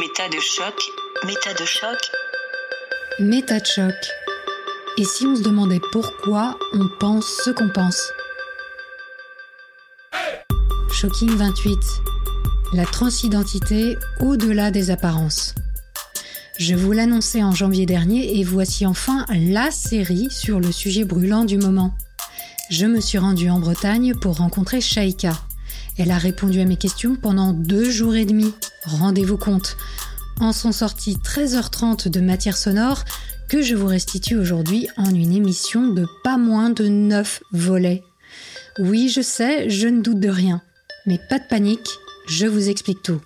[0.00, 0.74] Méta de choc.
[1.26, 1.98] Méta de choc.
[3.18, 3.94] Méta de choc.
[4.96, 8.10] Et si on se demandait pourquoi on pense ce qu'on pense?
[10.90, 11.78] Shocking 28.
[12.72, 15.54] La transidentité au-delà des apparences.
[16.58, 21.44] Je vous l'annonçais en janvier dernier et voici enfin la série sur le sujet brûlant
[21.44, 21.94] du moment.
[22.70, 25.34] Je me suis rendue en Bretagne pour rencontrer Shaika.
[25.98, 28.54] Elle a répondu à mes questions pendant deux jours et demi.
[28.98, 29.76] Rendez-vous compte.
[30.40, 33.04] En sont sorties 13h30 de matière sonore
[33.48, 38.02] que je vous restitue aujourd'hui en une émission de pas moins de 9 volets.
[38.78, 40.62] Oui, je sais, je ne doute de rien.
[41.06, 41.88] Mais pas de panique,
[42.28, 43.20] je vous explique tout.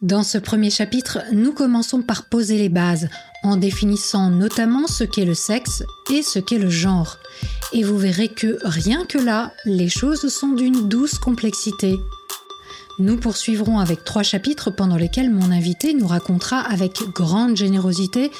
[0.00, 3.08] Dans ce premier chapitre, nous commençons par poser les bases,
[3.44, 7.18] en définissant notamment ce qu'est le sexe et ce qu'est le genre.
[7.72, 11.98] Et vous verrez que rien que là, les choses sont d'une douce complexité.
[12.98, 18.30] Nous poursuivrons avec trois chapitres pendant lesquels mon invité nous racontera avec grande générosité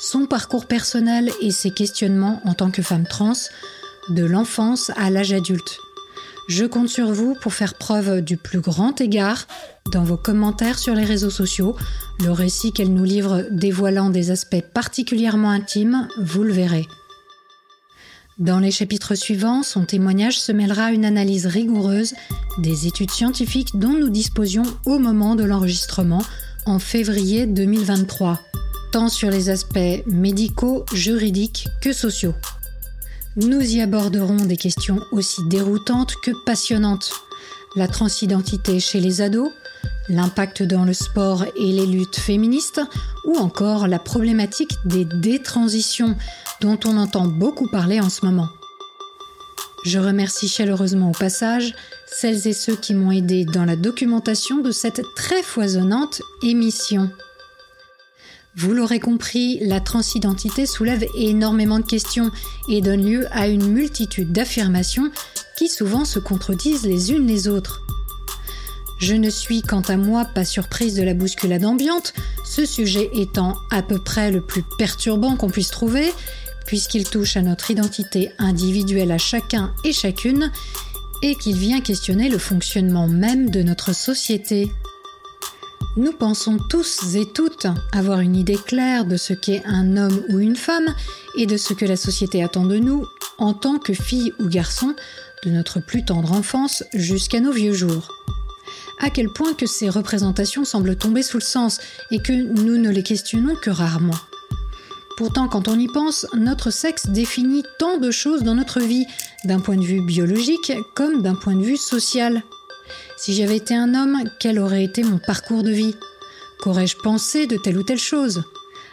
[0.00, 3.32] son parcours personnel et ses questionnements en tant que femme trans,
[4.08, 5.78] de l'enfance à l'âge adulte.
[6.48, 9.46] Je compte sur vous pour faire preuve du plus grand égard
[9.92, 11.76] dans vos commentaires sur les réseaux sociaux.
[12.20, 16.86] Le récit qu'elle nous livre dévoilant des aspects particulièrement intimes, vous le verrez.
[18.42, 22.12] Dans les chapitres suivants, son témoignage se mêlera à une analyse rigoureuse
[22.58, 26.24] des études scientifiques dont nous disposions au moment de l'enregistrement
[26.66, 28.40] en février 2023,
[28.90, 32.34] tant sur les aspects médicaux, juridiques que sociaux.
[33.36, 37.12] Nous y aborderons des questions aussi déroutantes que passionnantes.
[37.76, 39.52] La transidentité chez les ados,
[40.08, 42.80] l'impact dans le sport et les luttes féministes,
[43.24, 46.16] ou encore la problématique des détransitions
[46.60, 48.48] dont on entend beaucoup parler en ce moment.
[49.84, 51.74] Je remercie chaleureusement au passage
[52.06, 57.10] celles et ceux qui m'ont aidé dans la documentation de cette très foisonnante émission.
[58.54, 62.30] Vous l'aurez compris, la transidentité soulève énormément de questions
[62.68, 65.10] et donne lieu à une multitude d'affirmations
[65.56, 67.80] qui souvent se contredisent les unes les autres.
[69.02, 72.14] Je ne suis quant à moi pas surprise de la bousculade ambiante,
[72.44, 76.12] ce sujet étant à peu près le plus perturbant qu'on puisse trouver,
[76.66, 80.52] puisqu'il touche à notre identité individuelle à chacun et chacune,
[81.20, 84.70] et qu'il vient questionner le fonctionnement même de notre société.
[85.96, 90.38] Nous pensons tous et toutes avoir une idée claire de ce qu'est un homme ou
[90.38, 90.94] une femme
[91.36, 93.04] et de ce que la société attend de nous
[93.38, 94.94] en tant que fille ou garçon,
[95.44, 98.21] de notre plus tendre enfance jusqu'à nos vieux jours
[99.00, 102.90] à quel point que ces représentations semblent tomber sous le sens et que nous ne
[102.90, 104.18] les questionnons que rarement.
[105.16, 109.06] Pourtant, quand on y pense, notre sexe définit tant de choses dans notre vie,
[109.44, 112.42] d'un point de vue biologique comme d'un point de vue social.
[113.18, 115.94] Si j'avais été un homme, quel aurait été mon parcours de vie?
[116.60, 118.44] Qu'aurais-je pensé de telle ou telle chose?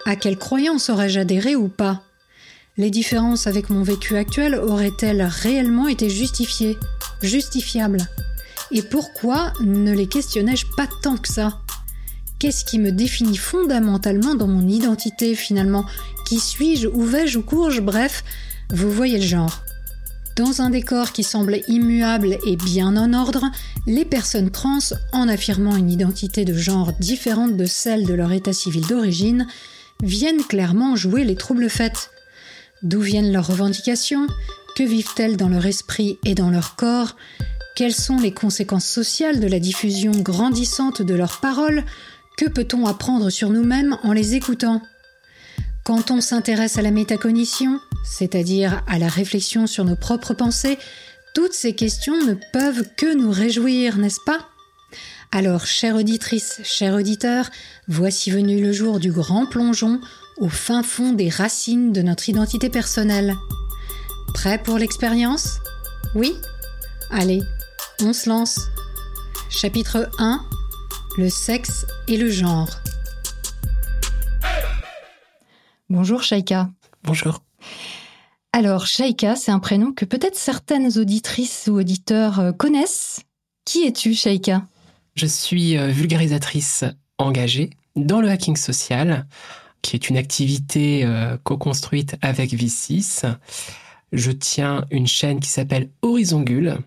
[0.05, 2.03] À quelle croyance aurais-je adhéré ou pas?
[2.77, 6.77] Les différences avec mon vécu actuel auraient-elles réellement été justifiées?
[7.21, 8.07] Justifiables
[8.71, 11.59] et pourquoi ne les questionnais-je pas tant que ça?
[12.39, 15.85] Qu'est-ce qui me définit fondamentalement dans mon identité finalement?
[16.25, 16.87] Qui suis-je?
[16.87, 17.39] Où vais-je?
[17.39, 17.81] Où cours-je?
[17.81, 18.23] Bref,
[18.69, 19.59] vous voyez le genre.
[20.37, 23.43] Dans un décor qui semble immuable et bien en ordre,
[23.87, 24.79] les personnes trans,
[25.11, 29.47] en affirmant une identité de genre différente de celle de leur état civil d'origine,
[30.01, 32.09] viennent clairement jouer les troubles faits.
[32.83, 34.27] D'où viennent leurs revendications?
[34.77, 37.17] Que vivent-elles dans leur esprit et dans leur corps?
[37.79, 41.85] Quelles sont les conséquences sociales de la diffusion grandissante de leurs paroles?
[42.35, 44.81] Que peut-on apprendre sur nous-mêmes en les écoutant?
[45.85, 50.77] Quand on s'intéresse à la métacognition, c'est-à-dire à la réflexion sur nos propres pensées,
[51.33, 54.45] toutes ces questions ne peuvent que nous réjouir, n'est-ce pas?
[55.31, 57.49] Alors, chère auditrice, cher auditeur,
[57.87, 60.01] voici venu le jour du grand plongeon
[60.35, 63.37] au fin fond des racines de notre identité personnelle.
[64.33, 65.59] Prêt pour l'expérience?
[66.13, 66.35] Oui?
[67.09, 67.41] Allez,
[68.01, 68.59] on se lance.
[69.49, 70.45] Chapitre 1
[71.17, 72.69] Le sexe et le genre.
[75.89, 76.69] Bonjour Shaika.
[77.03, 77.41] Bonjour.
[78.53, 83.21] Alors, Shaika, c'est un prénom que peut-être certaines auditrices ou auditeurs euh, connaissent.
[83.65, 84.63] Qui es-tu, Shaika?
[85.15, 86.85] Je suis euh, vulgarisatrice
[87.17, 89.27] engagée dans le hacking social,
[89.81, 93.25] qui est une activité euh, co-construite avec V6.
[94.13, 96.77] Je tiens une chaîne qui s'appelle Horizongule,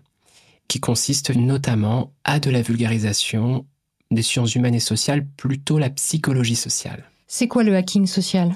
[0.67, 3.65] qui consiste notamment à de la vulgarisation
[4.11, 7.09] des sciences humaines et sociales, plutôt la psychologie sociale.
[7.27, 8.55] C'est quoi le hacking social?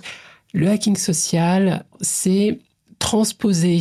[0.53, 2.59] Le hacking social, c'est
[2.99, 3.79] transposer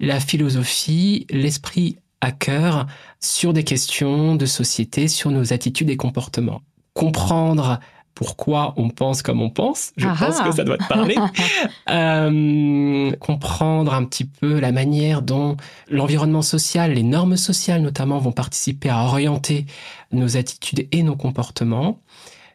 [0.00, 2.86] la philosophie, l'esprit hacker
[3.20, 6.62] sur des questions de société, sur nos attitudes et comportements.
[6.94, 7.80] Comprendre
[8.14, 9.92] pourquoi on pense comme on pense.
[9.96, 10.44] Je Ah pense ah.
[10.44, 11.16] que ça doit te parler.
[11.90, 15.56] Euh, comprendre un petit peu la manière dont
[15.88, 19.66] l'environnement social, les normes sociales notamment, vont participer à orienter
[20.12, 22.00] nos attitudes et nos comportements.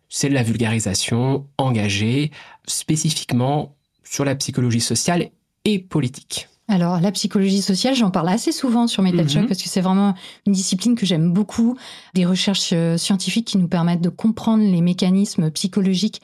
[0.10, 2.32] C'est de la vulgarisation engagée
[2.66, 5.30] spécifiquement sur la psychologie sociale
[5.66, 6.50] et politique.
[6.70, 9.48] Alors, la psychologie sociale, j'en parle assez souvent sur mes TED Mhm.
[9.48, 10.14] Parce que c'est vraiment
[10.46, 11.76] une discipline que j'aime beaucoup.
[12.14, 16.22] Des recherches euh, scientifiques qui nous permettent de comprendre les mécanismes psychologiques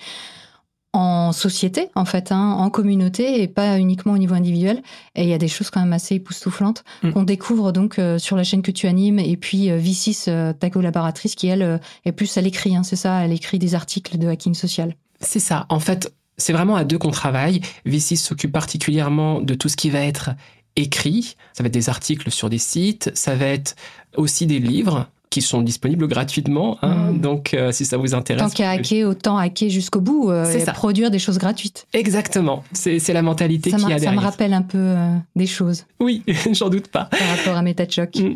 [0.94, 4.82] en société, en fait, hein, en communauté et pas uniquement au niveau individuel.
[5.16, 7.12] Et il y a des choses quand même assez époustouflantes Mm.
[7.12, 10.54] qu'on découvre donc euh, sur la chaîne que tu animes et puis euh, V6, euh,
[10.54, 14.18] ta collaboratrice, qui elle est plus à l'écrit, hein, c'est ça, elle écrit des articles
[14.18, 14.96] de hacking social.
[15.20, 15.66] C'est ça.
[15.68, 17.62] En fait, c'est vraiment à deux qu'on travaille.
[17.86, 20.32] V6 s'occupe particulièrement de tout ce qui va être
[20.76, 21.36] écrit.
[21.54, 23.12] Ça va être des articles sur des sites.
[23.16, 23.76] Ça va être
[24.18, 26.78] aussi des livres qui sont disponibles gratuitement.
[26.82, 27.12] hein.
[27.12, 27.20] Mm.
[27.20, 28.44] Donc, euh, si ça vous intéresse.
[28.44, 30.72] Tant qu'à hacker, autant hacker jusqu'au bout euh, C'est et ça.
[30.72, 31.88] produire des choses gratuites.
[31.94, 32.64] Exactement.
[32.74, 34.22] C'est la mentalité Ça, me- a ça me derrière.
[34.22, 37.06] rappelle un peu euh, des choses Oui, j'en doute pas.
[37.06, 38.16] par rapport à MetaChoc.
[38.16, 38.36] Mm.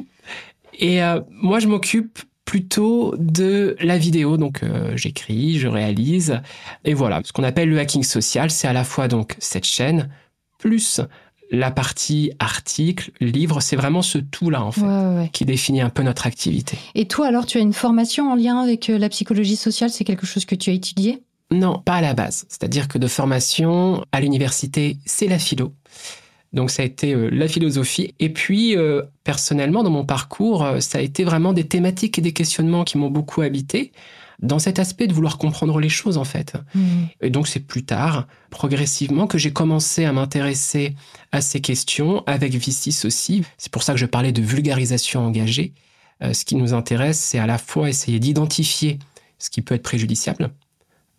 [0.79, 2.19] Et euh, moi, je m'occupe
[2.49, 4.35] plutôt de la vidéo.
[4.35, 6.41] Donc, euh, j'écris, je réalise.
[6.83, 10.09] Et voilà, ce qu'on appelle le hacking social, c'est à la fois donc cette chaîne,
[10.57, 10.99] plus
[11.51, 13.61] la partie article, livre.
[13.61, 15.29] C'est vraiment ce tout-là, en fait, Ouais, ouais, ouais.
[15.31, 16.75] qui définit un peu notre activité.
[16.95, 19.91] Et toi, alors, tu as une formation en lien avec euh, la psychologie sociale?
[19.91, 21.21] C'est quelque chose que tu as étudié?
[21.51, 22.45] Non, pas à la base.
[22.49, 25.71] C'est-à-dire que de formation, à l'université, c'est la philo.
[26.53, 28.13] Donc ça a été euh, la philosophie.
[28.19, 32.21] Et puis, euh, personnellement, dans mon parcours, euh, ça a été vraiment des thématiques et
[32.21, 33.91] des questionnements qui m'ont beaucoup habité,
[34.41, 36.53] dans cet aspect de vouloir comprendre les choses, en fait.
[37.21, 40.95] Et donc c'est plus tard, progressivement, que j'ai commencé à m'intéresser
[41.31, 43.43] à ces questions, avec V6 aussi.
[43.57, 45.73] C'est pour ça que je parlais de vulgarisation engagée.
[46.23, 48.99] Euh, ce qui nous intéresse, c'est à la fois essayer d'identifier
[49.39, 50.51] ce qui peut être préjudiciable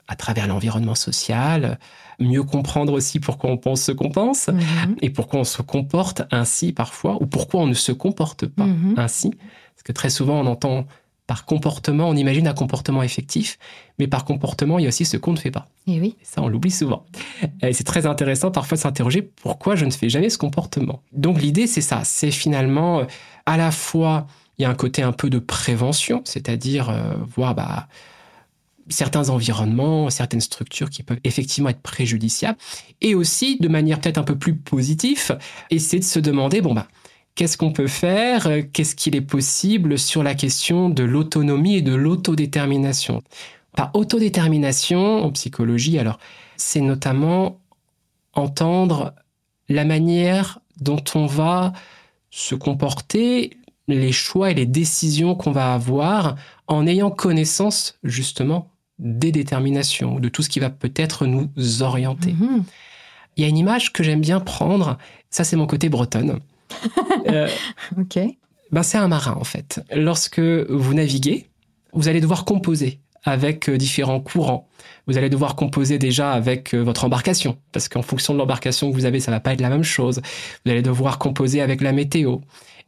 [0.09, 1.79] à travers l'environnement social,
[2.21, 4.97] mieux comprendre aussi pourquoi on pense ce qu'on pense, Mhm.
[5.03, 8.95] et pourquoi on se comporte ainsi parfois, ou pourquoi on ne se comporte pas Mhm.
[8.97, 9.31] ainsi.
[9.31, 10.85] Parce que très souvent, on entend
[11.27, 13.57] par comportement, on imagine un comportement effectif,
[14.01, 15.69] mais par comportement, il y a aussi ce qu'on ne fait pas.
[15.87, 16.17] Et oui.
[16.21, 17.05] Et ça, on l'oublie souvent.
[17.63, 21.03] Et c'est très intéressant parfois de s'interroger pourquoi je ne fais jamais ce comportement.
[21.13, 22.01] Donc l'idée, c'est ça.
[22.05, 23.05] C'est finalement euh,
[23.47, 24.27] à la fois,
[24.59, 27.87] il y a un côté un peu de prévention, c'est-à-dire euh, voir bah,
[28.91, 32.59] certains environnements, certaines structures qui peuvent effectivement être préjudiciables,
[33.01, 35.39] et aussi de manière peut-être un peu plus positive,
[35.71, 36.89] essayer de se demander, bon bah,
[37.35, 41.83] qu'est-ce qu'on peut faire, euh, qu'est-ce qu'il est possible sur la question de l'autonomie et
[41.83, 43.23] de l'autodétermination?
[43.77, 46.19] Par autodétermination en psychologie, alors
[46.57, 47.61] c'est notamment
[48.35, 49.15] entendre
[49.69, 51.73] la manière dont on va
[52.31, 53.57] se comporter,
[53.89, 58.71] les choix et les décisions qu'on va avoir en ayant connaissance justement
[59.01, 61.49] des déterminations, de tout ce qui va peut-être nous
[61.83, 62.33] orienter.
[62.33, 62.65] Mhm.
[63.37, 64.99] Il y a une image que j'aime bien prendre,
[65.31, 66.39] ça c'est mon côté bretonne.
[67.29, 67.49] Euh,
[67.99, 68.19] Ok.
[68.73, 69.81] ben, c'est un marin en fait.
[69.95, 71.49] Lorsque vous naviguez,
[71.93, 74.69] vous allez devoir composer avec euh, différents courants.
[75.07, 78.95] Vous allez devoir composer déjà avec euh, votre embarcation, parce qu'en fonction de l'embarcation que
[78.95, 80.21] vous avez, ça va pas être la même chose.
[80.65, 82.39] Vous allez devoir composer avec la météo.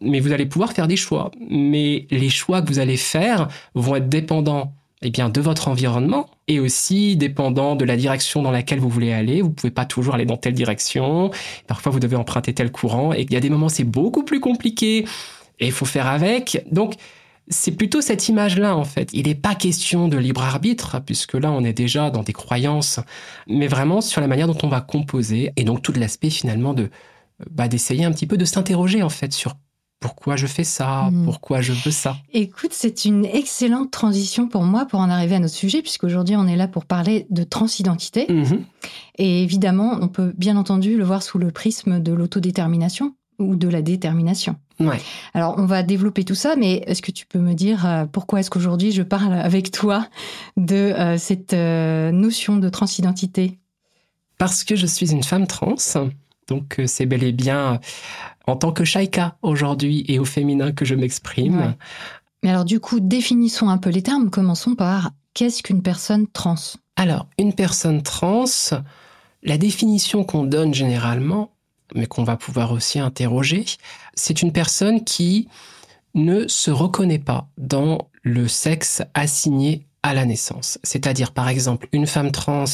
[0.00, 1.30] Mais vous allez pouvoir faire des choix.
[1.50, 6.28] Mais les choix que vous allez faire vont être dépendants eh bien, de votre environnement
[6.48, 9.42] et aussi dépendants de la direction dans laquelle vous voulez aller.
[9.42, 11.30] Vous pouvez pas toujours aller dans telle direction.
[11.66, 14.40] Parfois, vous devez emprunter tel courant et il y a des moments, c'est beaucoup plus
[14.40, 15.04] compliqué
[15.58, 16.64] et il faut faire avec.
[16.70, 16.94] Donc,
[17.48, 19.10] c'est plutôt cette image-là, en fait.
[19.12, 23.00] Il n'est pas question de libre arbitre, puisque là, on est déjà dans des croyances,
[23.48, 26.90] mais vraiment sur la manière dont on va composer, et donc tout l'aspect finalement de
[27.50, 29.54] bah, d'essayer un petit peu de s'interroger, en fait, sur
[30.02, 31.24] pourquoi je fais ça, Mhm.
[31.24, 32.16] pourquoi je veux ça?
[32.34, 36.46] Écoute, c'est une excellente transition pour moi pour en arriver à notre sujet, puisqu'aujourd'hui on
[36.46, 38.26] est là pour parler de transidentité.
[38.28, 38.64] Mhm.
[39.16, 43.68] Et évidemment, on peut bien entendu le voir sous le prisme de l'autodétermination ou de
[43.68, 44.56] la détermination.
[44.78, 45.00] Ouais.
[45.34, 48.40] Alors, on va développer tout ça, mais est-ce que tu peux me dire euh, pourquoi
[48.40, 50.06] est-ce qu'aujourd'hui je parle avec toi
[50.56, 53.58] de euh, cette euh, notion de transidentité?
[54.38, 55.76] Parce que je suis une femme trans,
[56.48, 57.78] donc c'est bel et bien
[58.46, 61.58] en tant que Shaika aujourd'hui et au féminin que je m'exprime.
[61.58, 61.76] Ouais.
[62.42, 64.30] Mais alors, du coup, définissons un peu les termes.
[64.30, 66.56] Commençons par qu'est-ce qu'une personne trans?
[66.96, 68.44] Alors, une personne trans,
[69.42, 71.52] la définition qu'on donne généralement,
[71.94, 73.64] mais qu'on va pouvoir aussi interroger,
[74.14, 75.48] c'est une personne qui
[76.14, 80.78] ne se reconnaît pas dans le sexe assigné à la naissance.
[80.82, 82.64] C'est-à-dire, par exemple, une femme trans,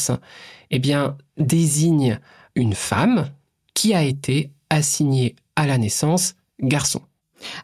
[0.71, 2.19] eh bien, désigne
[2.55, 3.29] une femme
[3.75, 7.01] qui a été assignée à la naissance garçon.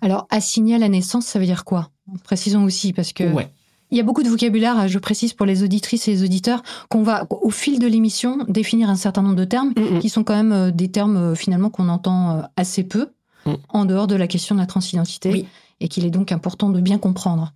[0.02, 1.90] Alors, assigné à la naissance, ça veut dire quoi?
[2.24, 3.24] Précisons aussi, parce que.
[3.24, 3.48] Ouais.
[3.90, 7.02] Il y a beaucoup de vocabulaire, je précise pour les auditrices et les auditeurs, qu'on
[7.02, 9.98] va au fil de l'émission définir un certain nombre de termes Mm, mm.
[10.00, 13.10] qui sont quand même euh, des termes euh, finalement qu'on entend euh, assez peu
[13.46, 13.52] Mm.
[13.68, 15.46] en dehors de la question de la transidentité Oui.
[15.80, 17.52] et qu'il est donc important de bien comprendre.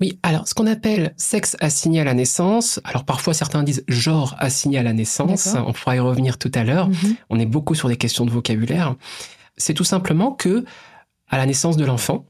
[0.00, 4.34] Oui, alors ce qu'on appelle sexe assigné à la naissance, alors parfois certains disent genre
[4.38, 7.14] assigné à la naissance, on pourra y revenir tout à l'heure, Mhm.
[7.30, 8.96] on est beaucoup sur des questions de vocabulaire,
[9.62, 10.64] c'est tout simplement que
[11.28, 12.26] à la naissance de l'enfant,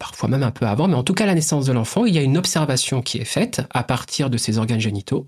[0.00, 2.14] parfois même un peu avant, mais en tout cas à la naissance de l'enfant, il
[2.14, 5.26] y a une observation qui est faite à partir de ses organes génitaux,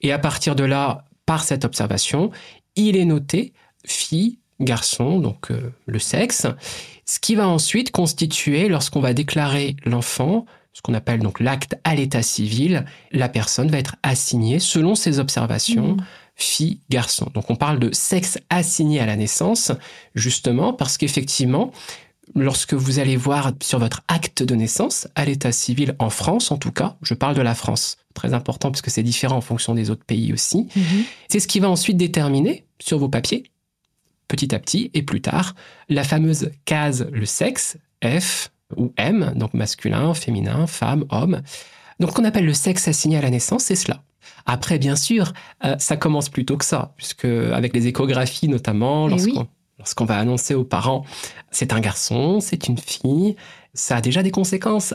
[0.00, 2.30] et à partir de là, par cette observation,
[2.74, 3.52] il est noté
[3.84, 6.46] fille, garçon, donc euh, le sexe,
[7.04, 11.94] ce qui va ensuite constituer, lorsqu'on va déclarer l'enfant, ce qu'on appelle donc l'acte à
[11.94, 16.04] l'état civil, la personne va être assignée selon ses observations Mhm.
[16.38, 17.30] Fille, garçon.
[17.34, 19.72] Donc on parle de sexe assigné à la naissance,
[20.14, 21.72] justement parce qu'effectivement,
[22.34, 26.56] lorsque vous allez voir sur votre acte de naissance, à l'état civil en France en
[26.56, 29.90] tout cas, je parle de la France, très important puisque c'est différent en fonction des
[29.90, 31.04] autres pays aussi, Mhm.
[31.28, 33.42] c'est ce qui va ensuite déterminer sur vos papiers,
[34.28, 35.54] petit à petit et plus tard,
[35.88, 41.40] la fameuse case le sexe, F ou M, donc masculin, féminin, femme, homme.
[41.98, 44.02] Donc, qu'on appelle le sexe assigné à la naissance, c'est cela.
[44.46, 45.32] Après, bien sûr,
[45.64, 49.46] euh, ça commence plus tôt que ça, puisque avec les échographies notamment, lorsqu'on
[50.04, 50.08] oui.
[50.08, 51.04] va annoncer aux parents
[51.50, 53.36] c'est un garçon, c'est une fille,
[53.74, 54.92] ça a déjà des conséquences.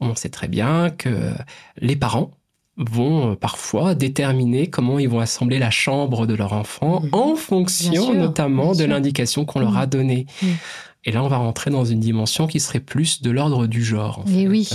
[0.00, 1.32] On sait très bien que
[1.78, 2.30] les parents
[2.76, 7.08] vont euh, parfois déterminer comment ils vont assembler la chambre de leur enfant Mhm.
[7.12, 10.26] en fonction sûr, notamment de l'indication qu'on leur a donnée.
[10.42, 10.56] Mhm.
[11.04, 14.20] Et là, on va rentrer dans une dimension qui serait plus de l'ordre du genre.
[14.20, 14.48] en fait.
[14.48, 14.68] oui.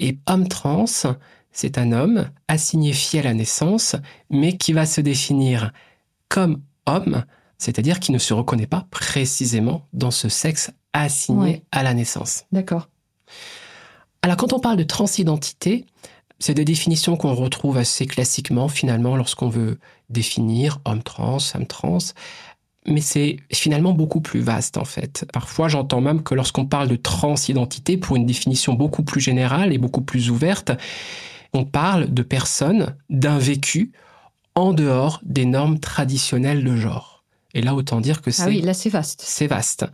[0.00, 0.84] Et homme trans,
[1.52, 3.96] c'est un homme assigné à la naissance,
[4.30, 5.72] mais qui va se définir
[6.28, 7.24] comme homme,
[7.58, 11.62] c'est-à-dire qui ne se reconnaît pas précisément dans ce sexe assigné Ouais.
[11.72, 12.44] à la naissance.
[12.52, 12.88] D'accord.
[14.22, 15.84] Alors quand on parle de transidentité,
[16.38, 19.78] c'est des définitions qu'on retrouve assez classiquement finalement lorsqu'on veut
[20.10, 21.98] définir homme trans, femme trans,
[22.86, 25.26] mais c'est finalement beaucoup plus vaste en fait.
[25.32, 29.78] Parfois j'entends même que lorsqu'on parle de transidentité, pour une définition beaucoup plus générale et
[29.78, 30.72] beaucoup plus ouverte,
[31.52, 33.92] on parle de personnes d'un vécu
[34.54, 37.24] en dehors des normes traditionnelles de genre.
[37.54, 39.22] Et là, autant dire que c'est Ah oui, là c'est vaste.
[39.24, 39.86] c'est vaste.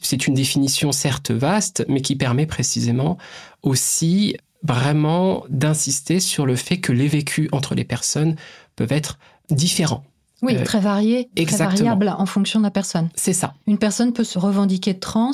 [0.00, 3.16] C'est une définition certes vaste, mais qui permet précisément
[3.62, 8.36] aussi vraiment d'insister sur le fait que les vécus entre les personnes
[8.76, 9.18] peuvent être
[9.50, 10.04] différents.
[10.42, 11.90] Oui, Euh, très varié, très exactement.
[11.96, 13.08] variable en fonction de la personne.
[13.14, 13.54] C'est ça.
[13.66, 15.32] Une personne peut se revendiquer trans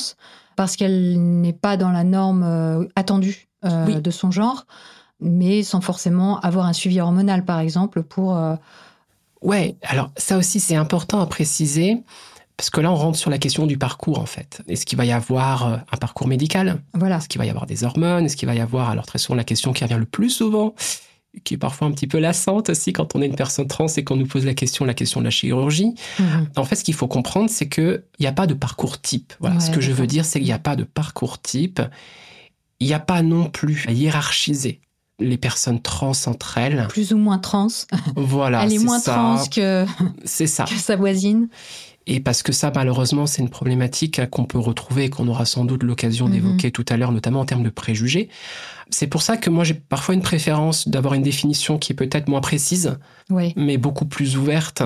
[0.57, 4.01] parce qu'elle n'est pas dans la norme euh, attendue euh, Oui.
[4.01, 4.67] de son genre,
[5.21, 8.37] mais sans forcément avoir un suivi hormonal, par exemple, pour...
[8.37, 8.57] euh,
[9.43, 11.99] Ouais, alors ça aussi c'est important à préciser,
[12.57, 14.63] parce que là on rentre sur la question du parcours en fait.
[14.69, 16.81] Est-ce qu'il va y avoir euh, un parcours médical?
[16.95, 17.19] Voilà.
[17.19, 18.25] Est-ce qu'il va y avoir des hormones?
[18.25, 20.75] Est-ce qu'il va y avoir, alors très souvent la question qui revient le plus souvent,
[21.45, 24.03] qui est parfois un petit peu lassante aussi quand on est une personne trans et
[24.03, 25.93] qu'on nous pose la question, la question de la chirurgie.
[26.19, 26.49] Mhm.
[26.57, 29.35] En fait, ce qu'il faut comprendre, c'est qu'il n'y a pas de parcours type.
[29.41, 31.83] Voilà, Ouais, ce que je veux dire, c'est qu'il n'y a pas de parcours type.
[32.81, 34.81] Il n'y a pas non plus à hiérarchiser
[35.21, 36.87] les personnes trans entre elles.
[36.89, 37.69] Plus ou moins trans.
[38.17, 39.13] Voilà, Elle est moins ça.
[39.15, 39.87] trans que,
[40.25, 40.65] C'est ça.
[40.65, 41.49] que sa voisine.
[42.07, 45.65] Et parce que ça, malheureusement, c'est une problématique qu'on peut retrouver et qu'on aura sans
[45.65, 46.33] doute l'occasion Mhm.
[46.33, 48.29] d'évoquer tout à l'heure, notamment en termes de préjugés.
[48.91, 52.29] C'est pour ça que moi, j'ai parfois une préférence d'avoir une définition qui est peut-être
[52.29, 52.99] moins précise,
[53.31, 53.55] Oui.
[53.57, 54.83] mais beaucoup plus ouverte,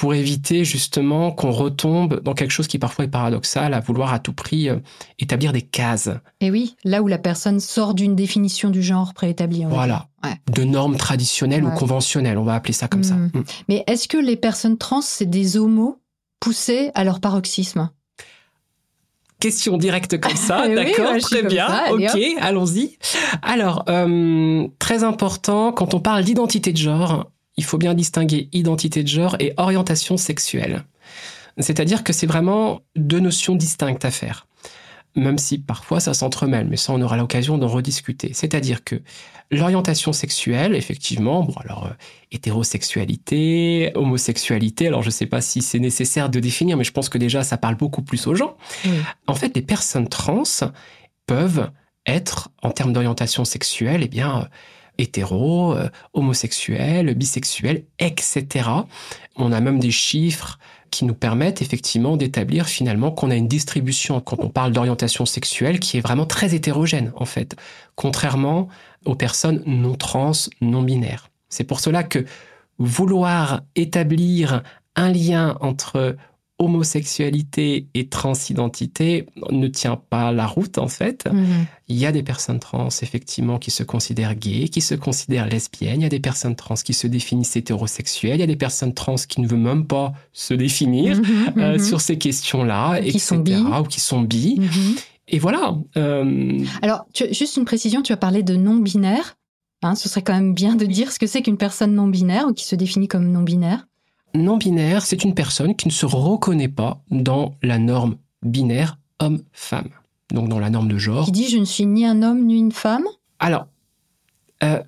[0.00, 4.18] pour éviter justement qu'on retombe dans quelque chose qui parfois est paradoxal, à vouloir à
[4.18, 4.78] tout prix euh,
[5.18, 6.08] établir des cases.
[6.40, 9.66] Et oui, là où la personne sort d'une définition du genre préétablie.
[9.68, 10.08] Voilà.
[10.24, 10.36] Ouais.
[10.50, 11.70] De normes traditionnelles Ouais.
[11.70, 13.12] ou conventionnelles, on va appeler ça comme ça.
[13.12, 13.30] Mhm.
[13.34, 13.44] Mm.
[13.68, 16.00] Mais est-ce que les personnes trans, c'est des homos
[16.40, 17.90] poussés à leur paroxysme?
[19.38, 22.96] Question directe comme ça, Oui, d'accord, suis très bien, ça, ok, allons-y.
[23.42, 27.30] Alors, euh, très important, quand on parle d'identité de genre,
[27.60, 30.84] il faut bien distinguer identité de genre et orientation sexuelle.
[31.58, 34.46] C'est-à-dire que c'est vraiment deux notions distinctes à faire.
[35.14, 38.30] Même si parfois ça s'entremêle, mais ça on aura l'occasion d'en rediscuter.
[38.32, 39.02] C'est-à-dire que
[39.50, 41.90] l'orientation sexuelle, effectivement, bon alors euh,
[42.32, 47.10] hétérosexualité, homosexualité, alors je ne sais pas si c'est nécessaire de définir, mais je pense
[47.10, 48.56] que déjà ça parle beaucoup plus aux gens.
[48.86, 48.92] Oui.
[49.26, 50.44] En fait, les personnes trans
[51.26, 51.70] peuvent
[52.06, 54.44] être, en termes d'orientation sexuelle, eh bien, euh,
[55.00, 58.68] hétéro, euh, homosexuel, bisexuel, etc.
[59.36, 60.58] On a même des chiffres
[60.90, 65.78] qui nous permettent effectivement d'établir finalement qu'on a une distribution, quand on parle d'orientation sexuelle,
[65.78, 67.56] qui est vraiment très hétérogène, en fait,
[67.94, 68.68] contrairement
[69.04, 71.30] aux personnes non trans, non binaires.
[71.48, 72.24] C'est pour cela que
[72.78, 74.62] vouloir établir
[74.96, 76.16] un lien entre
[76.60, 81.26] homosexualité et transidentité ne tient pas la route en fait.
[81.32, 81.66] Mhm.
[81.88, 86.00] Il y a des personnes trans effectivement qui se considèrent gays, qui se considèrent lesbiennes,
[86.00, 88.94] il y a des personnes trans qui se définissent hétérosexuelles, il y a des personnes
[88.94, 91.78] trans qui ne veulent même pas se définir Mhm, euh, mhm.
[91.84, 93.18] sur ces questions-là, Qui etc.
[93.20, 93.54] sont bi.
[93.56, 94.60] ou qui sont bi.
[95.28, 95.76] Et voilà.
[95.96, 99.36] euh, Alors, tu- juste une précision, tu as parlé de non-binaire.
[99.82, 102.52] Hein, ce serait quand même bien de dire ce que c'est qu'une personne non-binaire ou
[102.52, 103.86] qui se définit comme non-binaire.
[104.34, 109.90] Non-binaire, c'est une personne qui ne se reconnaît pas dans la norme binaire homme-femme.
[110.32, 111.26] Donc dans la norme de genre.
[111.26, 113.04] Qui dit je ne suis ni un homme ni une femme?
[113.38, 113.66] Alors,
[114.62, 114.82] euh,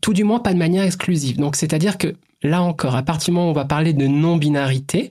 [0.00, 1.36] tout du moins pas de manière exclusive.
[1.36, 5.10] Donc, c'est-à-dire que là encore, à partir du moment où on va parler de non-binarité,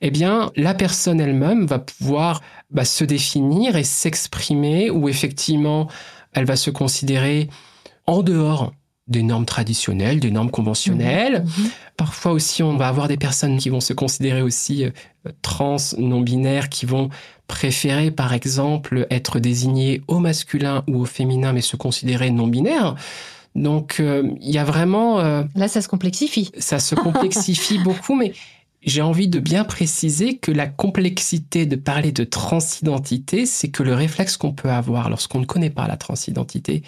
[0.00, 5.88] eh bien, la personne elle-même va pouvoir bah, se définir et s'exprimer, ou effectivement,
[6.32, 7.48] elle va se considérer
[8.06, 8.72] en dehors
[9.06, 11.44] des normes traditionnelles, des normes conventionnelles.
[11.44, 11.70] Mhm.
[11.96, 14.90] Parfois aussi, on va avoir des personnes qui vont se considérer aussi euh,
[15.42, 17.10] trans, non-binaires, qui vont
[17.46, 22.94] préférer, par exemple, être désignées au masculin ou au féminin, mais se considérer non-binaires.
[23.54, 25.20] Donc, euh, il y a vraiment...
[25.20, 26.50] euh, Là, ça se complexifie.
[26.58, 28.32] ça se complexifie beaucoup, mais
[28.82, 33.94] j'ai envie de bien préciser que la complexité de parler de transidentité, c'est que le
[33.94, 36.82] réflexe qu'on peut avoir lorsqu'on ne connaît pas la transidentité,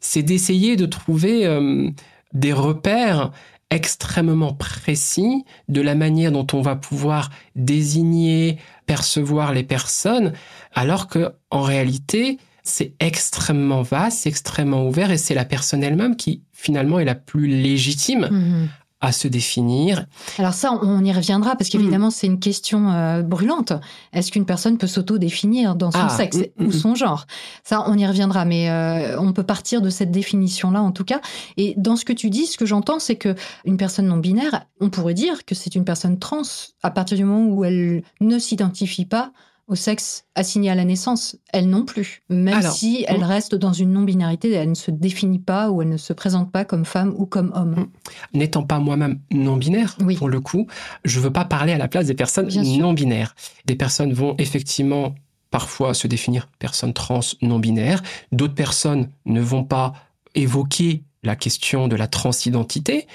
[0.00, 1.90] c'est d'essayer de trouver euh,
[2.32, 3.30] des repères
[3.70, 10.32] extrêmement précis de la manière dont on va pouvoir désigner, percevoir les personnes,
[10.74, 16.42] alors que en réalité, c'est extrêmement vaste, extrêmement ouvert, et c'est la personne elle-même qui
[16.52, 18.68] finalement est la plus légitime Mhm.
[19.00, 20.04] À se définir.
[20.38, 23.72] Alors ça, on y reviendra parce qu'évidemment, c'est une question euh, brûlante.
[24.12, 27.26] Est-ce qu'une personne peut s'auto-définir dans son Ah, sexe mm, ou mm, son genre?
[27.64, 31.20] Ça, on y reviendra, mais euh, on peut partir de cette définition-là en tout cas.
[31.56, 34.66] Et dans ce que tu dis, ce que j'entends, c'est que une personne non binaire,
[34.80, 36.42] on pourrait dire que c'est une personne trans
[36.82, 39.32] à partir du moment où elle ne s'identifie pas
[39.70, 42.22] au sexe assigné à la naissance, elle non plus.
[42.28, 45.88] Même Alors, si elle reste dans une non-binarité, elle ne se définit pas ou elle
[45.88, 47.76] ne se présente pas comme femme ou comme homme.
[47.76, 47.86] Mm.
[48.34, 50.16] N'étant pas moi-même non-binaire, Oui.
[50.16, 50.66] pour le coup,
[51.04, 53.36] je veux pas parler à la place des personnes non-binaires.
[53.66, 55.14] Des personnes vont effectivement
[55.52, 58.02] parfois se définir personnes trans non-binaires.
[58.32, 59.92] D'autres personnes ne vont pas
[60.34, 63.06] évoquer la question de la transidentité.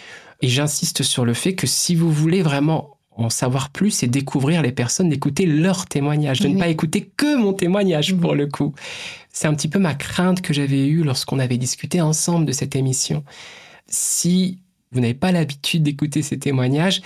[0.42, 4.62] Et j'insiste sur le fait que si vous voulez vraiment en savoir plus et découvrir
[4.62, 6.56] les personnes, d'écouter leurs témoignages, de Oui.
[6.56, 8.74] ne pas écouter que mon témoignage pour le coup.
[9.32, 12.76] C'est un petit peu ma crainte que j'avais eue lorsqu'on avait discuté ensemble de cette
[12.76, 13.24] émission.
[13.88, 14.60] Si
[14.92, 17.02] vous n'avez pas l'habitude d'écouter ces témoignages,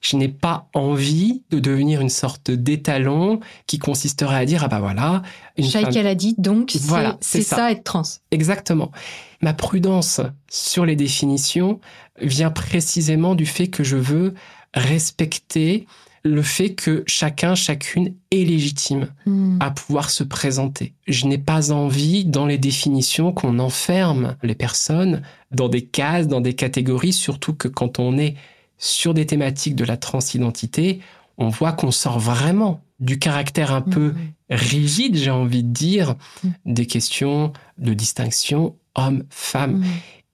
[0.00, 4.80] je n'ai pas envie de devenir une sorte d'étalon qui consisterait à dire ah bah
[4.80, 5.22] voilà
[5.56, 7.56] une Shaik, femme- a dit, donc c'est Voilà, c'est c'est ça.
[7.56, 7.72] ça.
[7.72, 8.02] être trans.
[8.30, 8.92] Exactement.
[9.40, 11.80] Ma prudence sur les définitions
[12.20, 14.34] vient précisément du fait que je veux
[14.74, 15.86] respecter
[16.26, 19.58] le fait que chacun, chacune est légitime Hmm.
[19.60, 20.94] à pouvoir se présenter.
[21.06, 26.40] Je n'ai pas envie, dans les définitions, qu'on enferme les personnes dans des cases, dans
[26.40, 28.36] des catégories, surtout que quand on est
[28.78, 31.00] sur des thématiques de la transidentité,
[31.36, 34.16] on voit qu'on sort vraiment du caractère un peu Mhm.
[34.50, 36.48] rigide, j'ai envie de dire, Mm.
[36.72, 39.84] des questions de distinction homme-femme.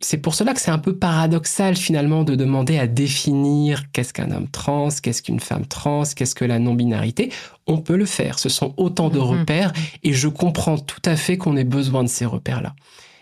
[0.02, 4.30] C'est pour cela que c'est un peu paradoxal finalement de demander à définir qu'est-ce qu'un
[4.30, 7.30] homme trans, qu'est-ce qu'une femme trans, qu'est-ce que la non-binarité.
[7.66, 9.24] On peut le faire, ce sont autant de Mhm.
[9.24, 12.74] repères et je comprends tout à fait qu'on ait besoin de ces repères-là.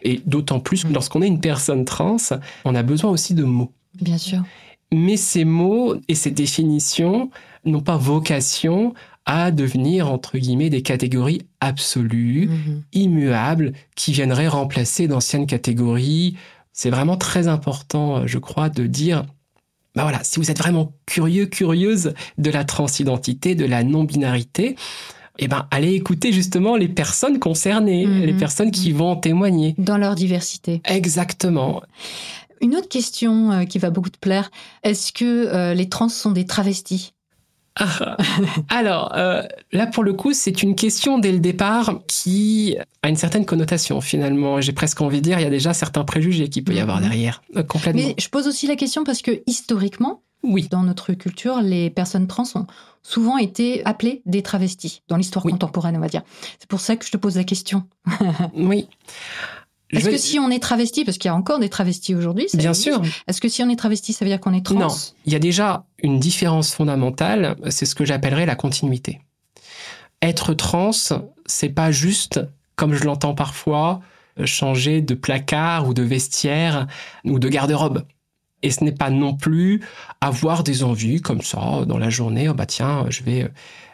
[0.02, 0.94] Et d'autant plus que Mhm.
[0.94, 2.16] lorsqu'on est une personne trans,
[2.64, 3.72] on a besoin aussi de mots.
[4.00, 4.44] Bien sûr.
[4.92, 7.30] Mais ces mots et ces définitions
[7.64, 8.94] n'ont pas vocation
[9.26, 12.82] à devenir, entre guillemets, des catégories absolues Mhm.
[12.92, 16.36] immuables qui viendraient remplacer d'anciennes catégories.
[16.80, 19.24] C'est vraiment très important, euh, je crois, de dire,
[19.96, 24.76] bah voilà, si vous êtes vraiment curieux, curieuse de la transidentité, de la non-binarité,
[25.40, 28.22] eh ben, allez écouter justement les personnes concernées, Mhm.
[28.26, 29.74] les personnes qui vont en témoigner.
[29.76, 30.80] Dans leur diversité.
[30.84, 31.82] Exactement.
[32.60, 34.52] Une autre question euh, qui va beaucoup te plaire.
[34.84, 37.12] Est-ce que euh, les trans sont des travestis?
[37.78, 38.16] Ah,
[38.68, 43.16] Alors, euh, là, pour le coup, c'est une question dès le départ qui a une
[43.16, 44.60] certaine connotation, finalement.
[44.60, 46.98] J'ai presque envie de dire, il y a déjà certains préjugés qu'il peut y avoir
[46.98, 47.02] Mhm.
[47.04, 47.42] derrière.
[47.56, 48.02] Euh, complètement.
[48.02, 50.68] Mais je pose aussi la question parce que historiquement, Oui.
[50.70, 52.66] dans notre culture, les personnes trans ont
[53.02, 55.52] souvent été appelées des travestis, dans l'histoire Oui.
[55.52, 56.22] contemporaine, on va dire.
[56.58, 57.84] C'est pour ça que je te pose la question.
[58.54, 58.88] Oui.
[59.92, 62.46] Est-ce vais- que si on est travesti, parce qu'il y a encore des travestis aujourd'hui,
[62.54, 63.00] Bien sûr.
[63.26, 64.74] Est-ce que si on est travesti, ça veut dire qu'on est trans?
[64.78, 64.88] Non.
[65.24, 69.20] Il y a déjà une différence fondamentale, c'est ce que j'appellerais la continuité.
[70.20, 70.90] Être trans,
[71.46, 72.40] c'est pas juste,
[72.76, 74.00] comme je l'entends parfois,
[74.44, 76.86] changer de placard ou de vestiaire
[77.24, 78.04] ou de garde-robe.
[78.62, 79.80] Et ce n'est pas non plus
[80.20, 82.48] avoir des envies comme ça dans la journée.
[82.48, 83.48] Oh bah tiens, je vais,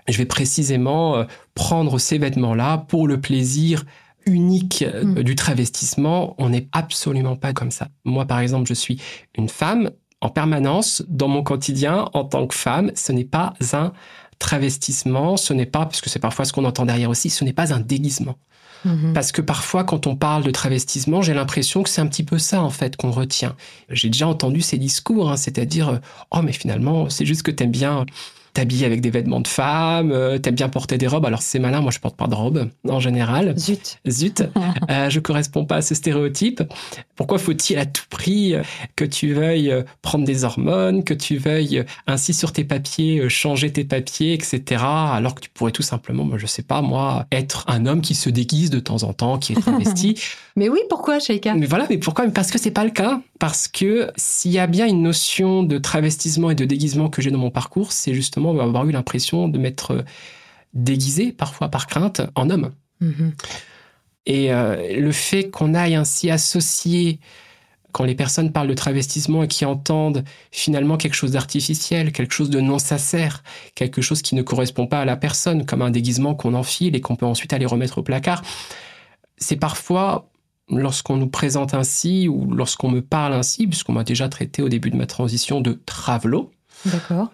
[0.09, 3.85] je vais précisément euh, prendre ces vêtements-là pour le plaisir
[4.27, 5.23] unique euh, Mm.
[5.23, 6.35] du travestissement.
[6.39, 7.89] On n'est absolument pas comme ça.
[8.05, 9.01] Moi, par exemple, je suis
[9.37, 12.91] une femme en permanence dans mon quotidien en tant que femme.
[12.95, 13.93] Ce n'est pas un
[14.39, 17.53] travestissement, ce n'est pas, parce que c'est parfois ce qu'on entend derrière aussi, ce n'est
[17.53, 18.37] pas un déguisement.
[18.85, 19.13] Mhm.
[19.15, 22.39] Parce que parfois, quand on parle de travestissement, j'ai l'impression que c'est un petit peu
[22.39, 23.57] ça, en fait, qu'on retient.
[23.89, 25.99] J'ai déjà entendu ces discours, hein, c'est-à-dire, euh,
[26.31, 28.05] oh, mais finalement, c'est juste que t'aimes bien
[28.55, 31.27] t'habiller avec des vêtements de femme, euh, t'aimes bien porter des robes.
[31.27, 33.55] Alors, c'est malin, moi, je porte pas de robe, en général.
[33.59, 33.99] Zut.
[34.09, 34.45] Zut,
[34.91, 36.63] euh, je corresponds pas à ce stéréotype.
[37.17, 38.63] Pourquoi faut-il à tout prix euh,
[38.97, 43.85] que tu veuilles prendre des hormones, que tu veuilles ainsi sur tes papiers changer tes
[43.85, 44.83] papiers, etc.
[44.85, 48.15] Alors que tu pourrais tout simplement, moi, je sais pas moi, être un homme qui
[48.15, 50.15] se déguise de temps en temps, qui est travesti.
[50.57, 52.29] Mais oui, pourquoi, Sheikha mais voilà, mais pourquoi?
[52.29, 53.21] Parce que c'est pas le cas.
[53.39, 57.31] Parce que s'il y a bien une notion de travestissement et de déguisement que j'ai
[57.31, 60.03] dans mon parcours, c'est justement avoir eu l'impression de m'être euh,
[60.73, 62.73] déguisé, parfois par crainte, en homme.
[63.01, 63.33] Mhm.
[64.27, 67.19] Et euh, le fait qu'on aille ainsi associer,
[67.93, 72.51] quand les personnes parlent de travestissement et qui entendent finalement quelque chose d'artificiel, quelque chose
[72.51, 73.43] de non sincère,
[73.75, 77.01] quelque chose qui ne correspond pas à la personne, comme un déguisement qu'on enfile et
[77.01, 78.43] qu'on peut ensuite aller remettre au placard,
[79.37, 80.29] c'est parfois,
[80.71, 84.91] lorsqu'on nous présente ainsi ou lorsqu'on me parle ainsi, puisqu'on m'a déjà traité au début
[84.91, 86.51] de ma transition de travelo,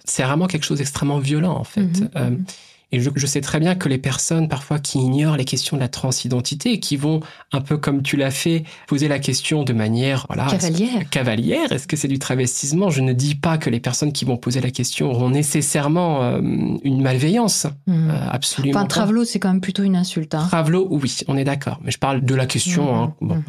[0.05, 1.83] c'est vraiment quelque chose d'extrêmement violent en fait.
[1.83, 2.45] Mhm, Euh, mhm.
[2.93, 5.83] Et je, je sais très bien que les personnes parfois qui ignorent les questions de
[5.83, 7.21] la transidentité et qui vont
[7.53, 11.09] un peu comme tu l'as fait poser la question de manière voilà Cavalière.
[11.11, 12.91] cavalière est-ce que c'est du travestissement?
[12.91, 16.41] Je ne dis pas que les personnes qui vont poser la question auront nécessairement euh,
[16.83, 18.11] une malveillance Mhm.
[18.11, 18.89] Euh, absolument Enfin, pas.
[18.89, 20.35] travelo, c'est quand même plutôt une insulte.
[20.35, 20.47] Hein.
[20.49, 23.15] Travelo oui on est d'accord mais je parle de la question hein.
[23.21, 23.35] Mhm, Bon.
[23.37, 23.45] mhm.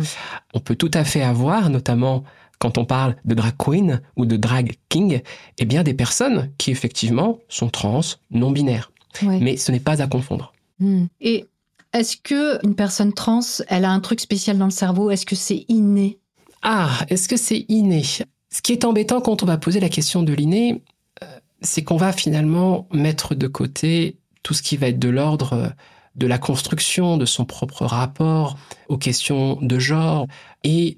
[0.53, 2.23] on peut tout à fait avoir notamment
[2.59, 5.21] quand on parle de drag queen ou de drag king,
[5.57, 8.90] eh bien des personnes qui effectivement sont trans, non binaires.
[9.21, 9.39] Ouais.
[9.39, 10.53] Mais ce n'est pas à confondre.
[10.79, 11.07] Mhm.
[11.19, 11.45] Et
[11.93, 15.11] est-ce que une personne trans, elle a un truc spécial dans le cerveau?
[15.11, 16.19] Est-ce que c'est inné?
[16.61, 18.03] Ah, est-ce que c'est inné?
[18.03, 20.81] Ce qui est embêtant quand on va poser la question de l'inné,
[21.23, 21.27] euh,
[21.61, 25.69] c'est qu'on va finalement mettre de côté tout ce qui va être de l'ordre euh,
[26.15, 28.57] de la construction de son propre rapport
[28.89, 30.27] aux questions de genre.
[30.63, 30.97] Et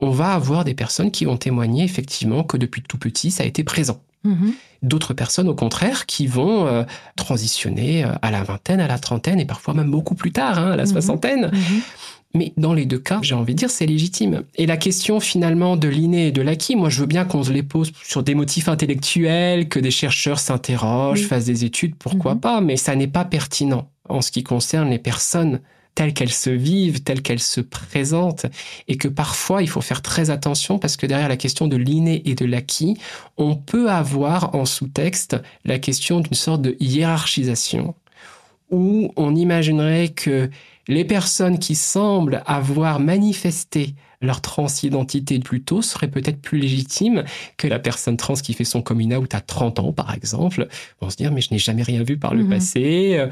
[0.00, 3.46] on va avoir des personnes qui vont témoigner effectivement que depuis tout petit, ça a
[3.46, 4.00] été présent.
[4.24, 4.52] Mhm.
[4.82, 6.82] D'autres personnes, au contraire, qui vont euh,
[7.16, 10.72] transitionner euh, à la vingtaine, à la trentaine et parfois même beaucoup plus tard, hein,
[10.72, 10.90] à la Mhm.
[10.90, 11.50] soixantaine.
[11.52, 11.80] Mhm.
[12.36, 14.42] Mais dans les deux cas, j'ai envie de dire, c'est légitime.
[14.56, 17.52] Et la question finalement de l'inné et de l'acquis, moi je veux bien qu'on se
[17.52, 22.60] les pose sur des motifs intellectuels, que des chercheurs s'interrogent, fassent des études, pourquoi pas,
[22.60, 25.60] mais ça n'est pas pertinent en ce qui concerne les personnes
[25.94, 28.46] telles qu'elles se vivent, telles qu'elles se présentent,
[28.88, 32.22] et que parfois il faut faire très attention parce que derrière la question de l'inné
[32.24, 32.96] et de l'acquis,
[33.36, 37.94] on peut avoir en sous-texte la question d'une sorte de hiérarchisation,
[38.70, 40.50] où on imaginerait que
[40.88, 47.24] les personnes qui semblent avoir manifesté leur transidentité plus tôt seraient peut-être plus légitimes
[47.56, 50.66] que la personne trans qui fait son coming out à 30 ans, par exemple.
[51.00, 52.50] Vont se dire, mais je n'ai jamais rien vu par le Mhm.
[52.50, 53.26] passé.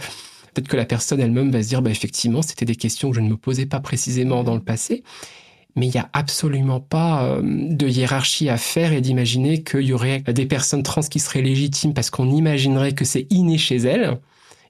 [0.53, 3.21] Peut-être que la personne elle-même va se dire, bah, effectivement, c'était des questions que je
[3.21, 5.03] ne me posais pas précisément dans le passé.
[5.75, 9.95] Mais il n'y a absolument pas euh, de hiérarchie à faire et d'imaginer qu'il y
[9.95, 14.19] aurait des personnes trans qui seraient légitimes parce qu'on imaginerait que c'est inné chez elles.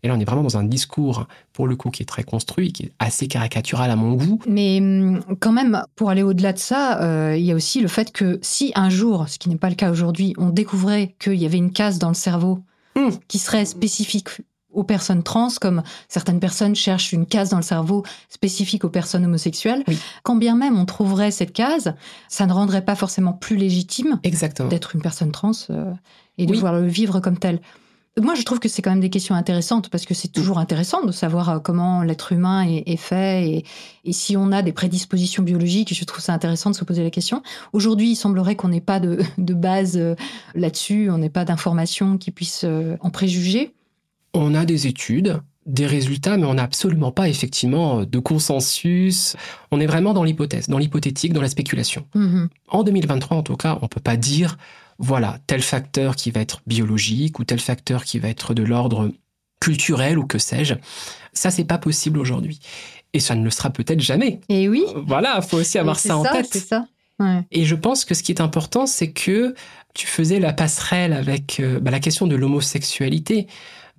[0.05, 2.73] Et là, on est vraiment dans un discours, pour le coup, qui est très construit,
[2.73, 4.40] qui est assez caricatural à mon goût.
[4.47, 7.88] Mais hum, quand même, pour aller au-delà de ça, euh, il y a aussi le
[7.88, 11.35] fait que si un jour, ce qui n'est pas le cas aujourd'hui, on découvrait qu'il
[11.35, 12.61] y avait une case dans le cerveau
[12.95, 13.09] Hmm.
[13.27, 14.29] qui serait spécifique
[14.72, 19.24] aux personnes trans, comme certaines personnes cherchent une case dans le cerveau spécifique aux personnes
[19.24, 19.98] homosexuelles, Oui.
[20.22, 21.94] quand bien même on trouverait cette case,
[22.28, 24.20] ça ne rendrait pas forcément plus légitime
[24.70, 25.92] d'être une personne trans euh,
[26.38, 26.56] et de Oui.
[26.56, 27.61] pouvoir le vivre comme tel.
[28.20, 31.02] Moi, je trouve que c'est quand même des questions intéressantes parce que c'est toujours intéressant
[31.02, 33.64] de savoir euh, comment l'être humain est, est fait et,
[34.04, 35.94] et si on a des prédispositions biologiques.
[35.94, 37.42] Je trouve ça intéressant de se poser la question.
[37.72, 40.14] Aujourd'hui, il semblerait qu'on n'ait pas de, de base euh,
[40.54, 42.66] là-dessus, on n'ait pas d'informations qui puissent
[43.00, 43.72] en préjuger.
[44.35, 49.37] On a des études, des résultats, mais on n'a absolument pas effectivement de consensus.
[49.71, 52.07] On est vraiment dans l'hypothèse, dans l'hypothétique, dans la spéculation.
[52.14, 52.49] Mhm.
[52.68, 54.59] En 2023, en tout cas, on peut pas dire,
[54.99, 59.11] voilà, tel facteur qui va être biologique ou tel facteur qui va être de l'ordre
[59.61, 60.75] culturel ou que sais-je.
[61.33, 62.59] Ça, c'est pas possible aujourd'hui.
[63.12, 64.40] Et ça ne le sera peut-être jamais.
[64.49, 66.57] Et oui, Voilà, faut aussi avoir c'est ça en C'est tête.
[66.66, 66.87] ça.
[67.21, 67.42] Ouais.
[67.53, 69.55] Et je pense que ce qui est important, c'est que
[69.95, 73.47] tu faisais la passerelle avec euh, bah, la question de l'homosexualité.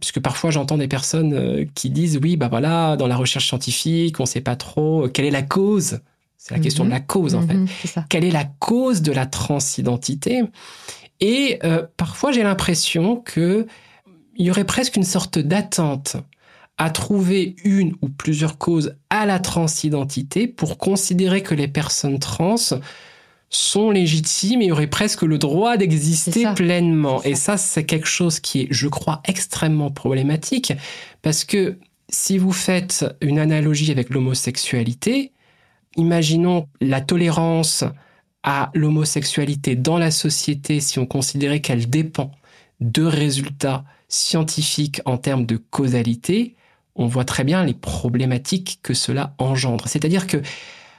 [0.04, 4.20] Puisque parfois j'entends des personnes euh, qui disent oui, bah voilà, dans la recherche scientifique,
[4.20, 6.02] on ne sait pas trop euh, quelle est la cause
[6.38, 7.54] C'est la question de la cause, en fait.
[7.54, 7.68] Mhm.
[8.10, 10.42] Quelle est la cause de la transidentité?
[11.22, 13.66] Et euh, parfois, j'ai l'impression que
[14.36, 16.18] il y aurait presque une sorte d'attente
[16.78, 22.58] à trouver une ou plusieurs causes à la transidentité pour considérer que les personnes trans
[23.56, 27.22] sont légitimes et auraient presque le droit d'exister pleinement.
[27.24, 30.74] Et ça, c'est quelque chose qui est, je crois, extrêmement problématique
[31.22, 31.78] parce que
[32.10, 35.32] si vous faites une analogie avec l'homosexualité,
[35.96, 37.84] imaginons la tolérance
[38.44, 42.32] à l'homosexualité dans la société si on considérait qu'elle dépend
[42.82, 46.56] de résultats scientifiques en termes de causalité,
[46.96, 49.88] on voit très bien les problématiques que cela engendre.
[49.88, 50.42] C'est-à-dire que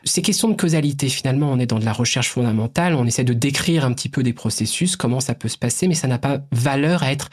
[0.04, 3.32] ces questions de causalité, finalement, on est dans de la recherche fondamentale, on essaie de
[3.32, 6.40] décrire un petit peu des processus, comment ça peut se passer, mais ça n'a pas
[6.52, 7.28] valeur à être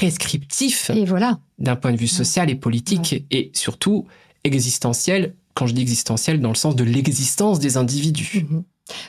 [0.00, 1.38] prescriptif Et voilà.
[1.58, 4.06] d'un point de vue social et politique et surtout
[4.44, 5.34] existentiel.
[5.54, 8.44] Quand je dis existentiel, dans le sens de l'existence des individus.
[8.50, 8.64] Mhm.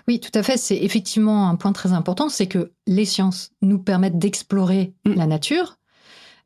[0.08, 0.58] Oui, tout à fait.
[0.58, 5.14] C'est effectivement un point très important, c'est que les sciences nous permettent d'explorer Mm.
[5.14, 5.78] la nature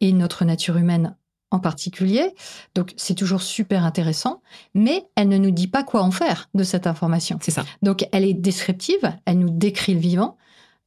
[0.02, 1.16] et notre nature humaine
[1.52, 2.34] en particulier.
[2.76, 4.42] Donc c'est toujours super intéressant,
[4.74, 7.38] mais elle ne nous dit pas quoi en faire de cette information.
[7.42, 7.66] C'est ça.
[7.82, 10.38] Donc elle est descriptive, elle nous décrit le vivant,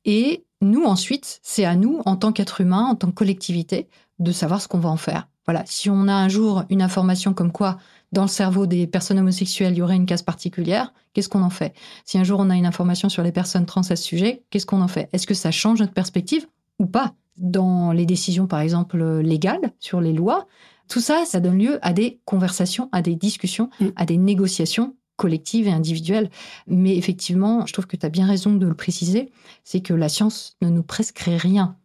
[0.05, 4.33] et nous ensuite, c'est à nous, en tant qu'être humain, en tant que collectivité, de
[4.33, 5.29] savoir ce qu'on va en faire.
[5.47, 7.79] Voilà, si on a un jour une information comme quoi
[8.13, 11.51] dans le cerveau des personnes homosexuelles, il y aurait une case particulière, qu'est-ce qu'on en
[11.51, 11.75] fait?
[12.05, 14.67] Si un jour on a une information sur les personnes trans à ce sujet, qu'est-ce
[14.67, 15.11] qu'on en fait?
[15.13, 16.47] Est-ce que ça change notre perspective
[16.79, 17.15] ou pas?
[17.37, 20.47] Dans les décisions, par exemple, légales, sur les lois,
[20.89, 23.87] tout ça, ça donne lieu à des conversations, à des discussions, Mm.
[23.97, 26.31] à des négociations collectives et individuelles.
[26.67, 29.31] Mais effectivement, je trouve que tu as bien raison de le préciser,
[29.65, 31.77] c'est que la science ne nous prescrit rien.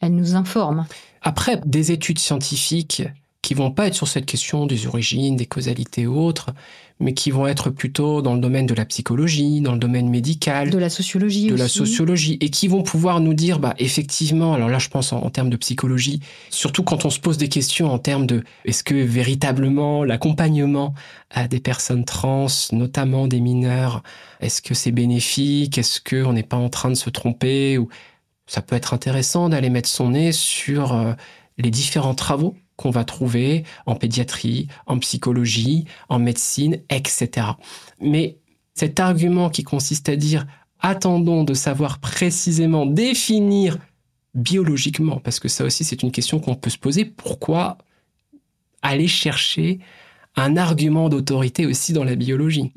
[0.00, 0.86] Elle nous informe.
[1.22, 3.02] Après, des études scientifiques
[3.42, 6.50] qui vont pas être sur cette question des origines, des causalités ou autres,
[6.98, 10.68] mais qui vont être plutôt dans le domaine de la psychologie, dans le domaine médical,
[10.68, 11.62] De la sociologie de aussi.
[11.62, 15.22] la sociologie, et qui vont pouvoir nous dire, bah, effectivement, alors là, je pense en,
[15.22, 18.84] en termes de psychologie, surtout quand on se pose des questions en termes de, est-ce
[18.84, 20.92] que véritablement l'accompagnement
[21.30, 24.02] à des personnes trans, notamment des mineurs,
[24.40, 25.78] est-ce que c'est bénéfique?
[25.78, 27.78] Est-ce qu'on n'est pas en train de se tromper?
[27.78, 27.88] Ou
[28.46, 31.12] ça peut être intéressant d'aller mettre son nez sur euh,
[31.56, 37.48] les différents travaux qu'on va trouver en pédiatrie, en psychologie, en médecine, etc.
[38.00, 38.38] Mais
[38.72, 40.46] cet argument qui consiste à dire
[40.78, 43.76] attendons de savoir précisément définir
[44.32, 47.76] biologiquement, parce que ça aussi c'est une question qu'on peut se poser, pourquoi
[48.80, 49.80] aller chercher
[50.34, 52.72] un argument d'autorité aussi dans la biologie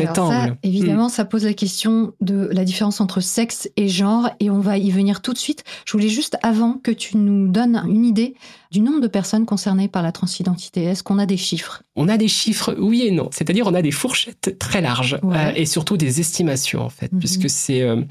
[0.00, 0.56] Alors ça, angle Hmm.
[0.62, 4.78] évidemment, ça pose la question de la différence entre sexe et genre, et on va
[4.78, 5.64] y venir tout de suite.
[5.84, 8.34] Je voulais juste, avant que tu nous donnes une idée
[8.70, 11.82] du nombre de personnes concernées par la transidentité, est-ce qu'on a des chiffres?
[11.96, 13.28] On a des chiffres, oui et non.
[13.32, 15.36] C'est-à-dire, on a des fourchettes très larges Ouais.
[15.36, 17.18] euh, et surtout des estimations, en fait, Mhm.
[17.18, 17.82] puisque c'est.
[17.82, 18.02] euh,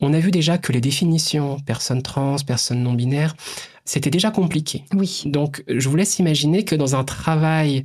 [0.00, 3.34] on a vu déjà que les définitions, personnes trans, personnes non binaires,
[3.88, 4.84] c'était déjà compliqué.
[4.94, 5.22] Oui.
[5.24, 7.84] Donc, je vous laisse imaginer que dans un travail,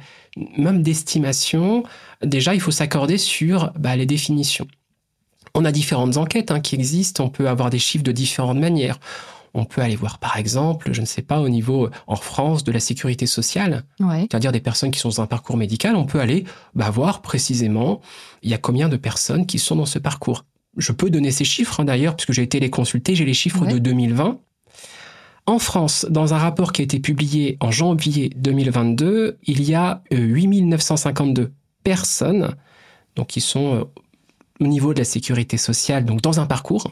[0.58, 1.84] même d'estimation,
[2.22, 4.68] déjà, il faut s'accorder sur bah, les définitions.
[5.56, 9.00] On a différentes enquêtes hein, qui existent, on peut avoir des chiffres de différentes manières.
[9.54, 12.72] On peut aller voir, par exemple, je ne sais pas, au niveau, en France, de
[12.72, 14.22] la sécurité sociale, Ouais.
[14.30, 18.02] c'est-à-dire des personnes qui sont dans un parcours médical, on peut aller bah, voir précisément
[18.42, 20.44] il y a combien de personnes qui sont dans ce parcours.
[20.76, 23.62] Je peux donner ces chiffres hein, d'ailleurs, puisque j'ai été les consulter, j'ai les chiffres
[23.66, 23.74] Ouais.
[23.74, 24.40] de 2020.
[25.46, 30.02] En France, dans un rapport qui a été publié en janvier 2022, il y a
[30.14, 31.52] euh, 8952
[31.84, 32.56] personnes
[33.16, 33.84] donc qui sont euh,
[34.60, 36.92] au niveau de la sécurité sociale, donc dans un parcours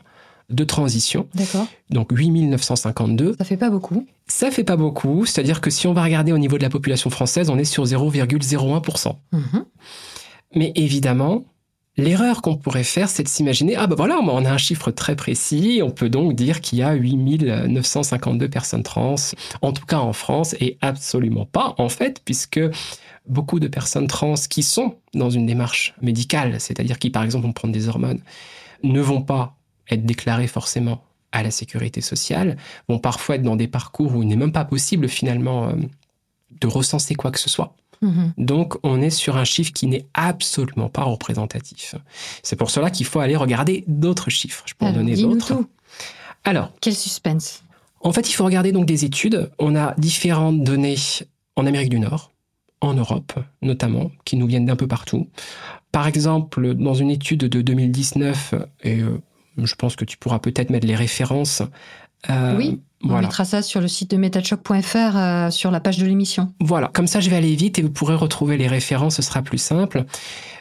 [0.50, 1.66] de transition, D'accord.
[1.90, 3.36] donc 8952.
[3.38, 4.06] Ça fait pas beaucoup.
[4.28, 7.10] Ça fait pas beaucoup, c'est-à-dire que si on va regarder au niveau de la population
[7.10, 9.16] française, on est sur 0,01%.
[9.32, 9.66] Mhm.
[10.56, 11.46] Mais évidemment,
[12.02, 15.16] l'erreur qu'on pourrait faire, c'est de s'imaginer, ah ben voilà, on a un chiffre très
[15.16, 19.16] précis, on peut donc dire qu'il y a 8952 personnes trans,
[19.62, 22.60] en tout cas en France, et absolument pas en fait, puisque
[23.28, 27.54] beaucoup de personnes trans qui sont dans une démarche médicale, c'est-à-dire qui par exemple vont
[27.54, 28.20] prendre des hormones,
[28.84, 29.56] ne vont pas
[29.90, 32.58] être déclarées forcément à la sécurité sociale,
[32.90, 35.76] vont parfois être dans des parcours où il n'est même pas possible finalement euh,
[36.60, 37.76] de recenser quoi que ce soit.
[38.02, 38.34] Mhm.
[38.38, 41.96] Donc, on est sur un chiffre qui n'est absolument pas représentatif.
[42.44, 44.64] C'est pour cela qu'il faut aller regarder d'autres chiffres.
[44.68, 45.64] Je peux en Alors, donner dis-nous d'autres.
[46.44, 47.64] Alors, Quel suspense.
[48.02, 49.52] en fait, il faut regarder donc des études.
[49.60, 50.96] On a différentes données
[51.56, 52.32] en Amérique du Nord,
[52.82, 55.28] en Europe notamment, qui nous viennent d'un peu partout.
[55.92, 59.22] Par exemple, dans une étude de 2019, et euh,
[59.58, 61.62] je pense que tu pourras peut-être mettre les références,
[62.30, 62.80] euh, Oui.
[63.04, 63.28] On Voilà.
[63.28, 66.54] mettra ça sur le site de metachoc.fr euh, sur la page de l'émission.
[66.60, 69.42] Voilà, comme ça je vais aller vite et vous pourrez retrouver les références, ce sera
[69.42, 70.06] plus simple.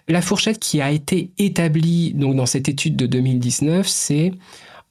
[0.08, 4.32] La fourchette qui a été établie donc dans cette étude de 2019, c'est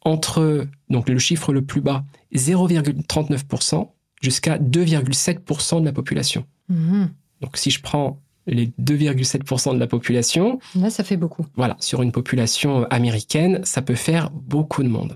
[0.02, 2.04] entre donc le chiffre le plus bas
[2.36, 3.88] 0,39%
[4.22, 6.46] jusqu'à 2,7% de la population.
[6.70, 7.10] Mhm.
[7.42, 11.46] Donc si je prends les 2,7% de la population, Là, ça fait beaucoup.
[11.56, 15.16] voilà, sur une population américaine, ça peut faire beaucoup de monde.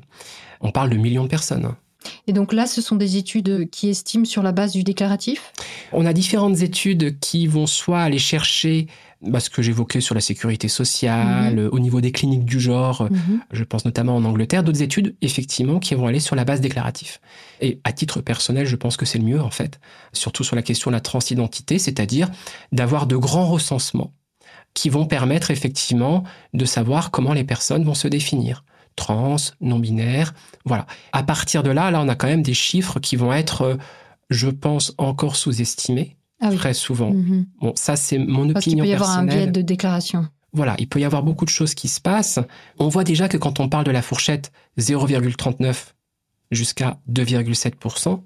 [0.61, 1.73] On parle de millions de personnes.
[2.27, 5.51] Et donc là, ce sont des études qui estiment sur la base du déclaratif?
[5.91, 8.87] On a différentes études qui vont soit aller chercher
[9.21, 13.39] bah, ce que j'évoquais sur la sécurité sociale, au niveau des cliniques du genre, Mhm.
[13.51, 17.21] je pense notamment en Angleterre, d'autres études effectivement qui vont aller sur la base déclaratif.
[17.61, 19.79] Et à titre personnel, je pense que c'est le mieux en fait,
[20.11, 22.29] surtout sur la question de la transidentité, c'est-à-dire
[22.73, 24.11] d'avoir de grands recensements
[24.73, 28.65] qui vont permettre effectivement de savoir comment les personnes vont se définir.
[28.95, 30.33] Trans, non-binaire,
[30.65, 30.85] voilà.
[31.11, 33.75] À partir de là, là, on a quand même des chiffres qui vont être, euh,
[34.29, 36.55] je pense, encore sous-estimés Ah oui.
[36.57, 37.11] très souvent.
[37.11, 37.45] Mhm.
[37.61, 39.51] Bon, ça c'est mon Parce qu'il opinion peut y avoir un personnelle.
[39.51, 40.27] biais de déclaration.
[40.55, 42.37] Voilà, il peut y avoir beaucoup de choses qui se passent.
[42.77, 45.93] On voit déjà que quand on parle de la fourchette 0,39
[46.51, 48.21] jusqu'à 2,7%,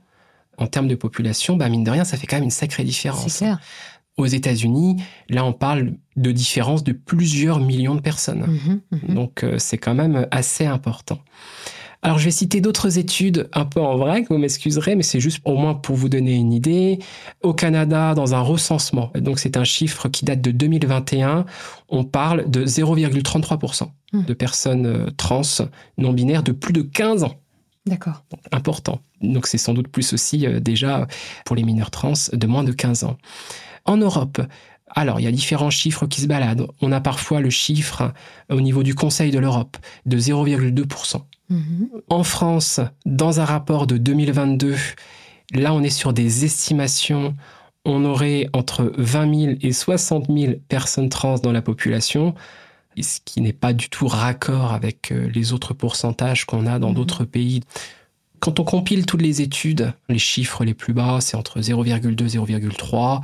[0.58, 2.88] en termes de population, bah mine de rien, ça fait quand même une sacrée C'est
[2.88, 3.38] différence.
[3.38, 3.60] clair.
[4.18, 4.98] Aux États-Unis,
[5.30, 8.46] là, on parle de différence de plusieurs millions de personnes.
[8.48, 9.16] Mhm, mhm.
[9.16, 11.20] Donc, euh, c'est quand même assez important.
[12.02, 15.42] Alors, je vais citer d'autres études un peu en vrac, vous m'excuserez, mais c'est juste
[15.46, 17.00] au moins pour vous donner une idée.
[17.42, 21.46] Au Canada, dans un recensement, donc c'est un chiffre qui date de 2021,
[21.90, 24.24] on parle de 0,33% Hmm.
[24.24, 25.42] de personnes euh, trans
[25.98, 27.36] non binaires de plus de 15 ans.
[27.86, 28.24] D'accord.
[28.54, 29.02] Important.
[29.22, 31.08] Donc, c'est sans doute plus aussi euh, déjà
[31.46, 33.18] pour les mineurs trans de moins de 15 ans.
[33.88, 34.42] En Europe,
[34.90, 36.68] alors, il y a différents chiffres qui se baladent.
[36.82, 38.14] On a parfois le chiffre
[38.52, 41.22] euh, au niveau du Conseil de l'Europe de 0,2%.
[41.50, 41.90] Mhm.
[42.10, 44.76] En France, dans un rapport de 2022,
[45.54, 47.36] là on est sur des estimations,
[47.86, 52.34] on aurait entre 20 000 et 60 000 personnes trans dans la population,
[53.00, 56.90] ce qui n'est pas du tout raccord avec euh, les autres pourcentages qu'on a dans
[56.90, 56.96] Mhm.
[56.96, 57.62] d'autres pays.
[58.40, 62.38] Quand on compile toutes les études, les chiffres les plus bas, c'est entre 0,2 et
[62.38, 63.22] 0,3,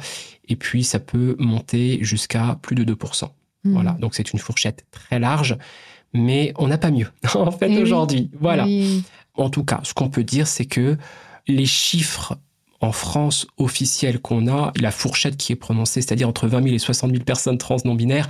[0.47, 3.29] et puis ça peut monter jusqu'à plus de 2%.
[3.63, 3.73] Mhm.
[3.73, 5.57] Voilà, donc c'est une fourchette très large,
[6.13, 7.81] mais on n'a pas mieux en fait Eh oui.
[7.81, 8.29] aujourd'hui.
[8.39, 8.65] Voilà.
[8.65, 9.03] Oui.
[9.35, 10.97] En tout cas, ce qu'on peut dire, c'est que
[11.47, 12.37] les chiffres
[12.81, 16.79] en France officiels qu'on a, la fourchette qui est prononcée, c'est-à-dire entre 20 000 et
[16.79, 18.27] 60 000 personnes trans non binaires,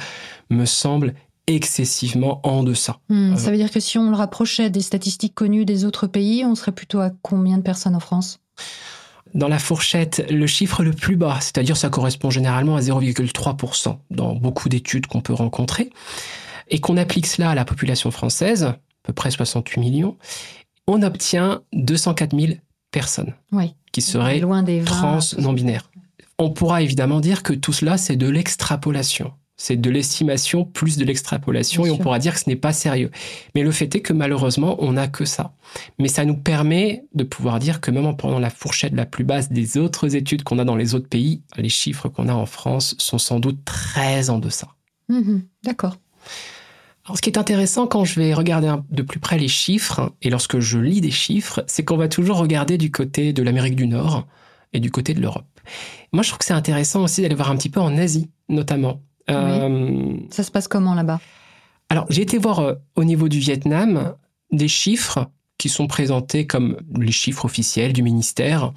[0.51, 1.15] me semble
[1.47, 2.99] excessivement en deçà.
[3.09, 6.07] Hmm, Euh, Ça veut dire que si on le rapprochait des statistiques connues des autres
[6.07, 8.39] pays, on serait plutôt à combien de personnes en France?
[9.33, 14.35] Dans la fourchette, le chiffre le plus bas, c'est-à-dire ça correspond généralement à 0,3% dans
[14.35, 15.89] beaucoup d'études qu'on peut rencontrer,
[16.69, 20.17] et qu'on applique cela à la population française, à peu près 68 millions,
[20.87, 22.53] on obtient 204 000
[22.91, 23.73] personnes Oui.
[23.91, 24.85] qui seraient loin des 20.
[24.85, 25.89] trans non binaires.
[26.39, 29.33] On pourra évidemment dire que tout cela, c'est de l'extrapolation.
[29.55, 32.03] C'est de l'estimation plus de l'extrapolation et on sûr.
[32.03, 33.11] pourra dire que ce n'est pas sérieux.
[33.53, 35.53] Mais le fait est que malheureusement, on n'a que ça.
[35.99, 39.23] Mais ça nous permet de pouvoir dire que même en prenant la fourchette la plus
[39.23, 42.47] basse des autres études qu'on a dans les autres pays, les chiffres qu'on a en
[42.47, 44.69] France sont sans doute très en deçà.
[45.09, 45.97] Mhm, D'accord.
[47.05, 50.29] Alors, ce qui est intéressant quand je vais regarder de plus près les chiffres, et
[50.29, 53.87] lorsque je lis des chiffres, c'est qu'on va toujours regarder du côté de l'Amérique du
[53.87, 54.25] Nord
[54.71, 55.45] et du côté de l'Europe.
[56.13, 59.01] Moi, je trouve que c'est intéressant aussi d'aller voir un petit peu en Asie, notamment.
[59.29, 61.19] Euh, Ça se passe comment là-bas?
[61.89, 64.15] Alors, j'ai été voir euh, au niveau du Vietnam
[64.51, 68.73] des chiffres qui sont présentés comme les chiffres officiels du ministère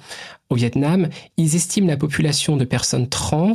[0.49, 1.09] au Vietnam.
[1.35, 3.53] Ils estiment la population de personnes trans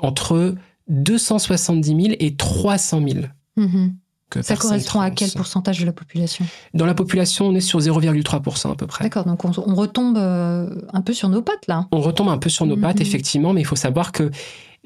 [0.00, 0.54] entre
[0.88, 3.24] 270 000 et 300 000.
[3.56, 3.94] Mhm.
[4.42, 6.44] Ça correspond à quel pourcentage de la population?
[6.74, 9.04] Dans la population, on est sur 0,3% à peu près.
[9.04, 11.86] D'accord, donc on, on retombe euh, un peu sur nos pattes là.
[11.92, 12.82] On retombe un peu sur nos Mhm.
[12.82, 14.30] pattes, effectivement, mais il faut savoir que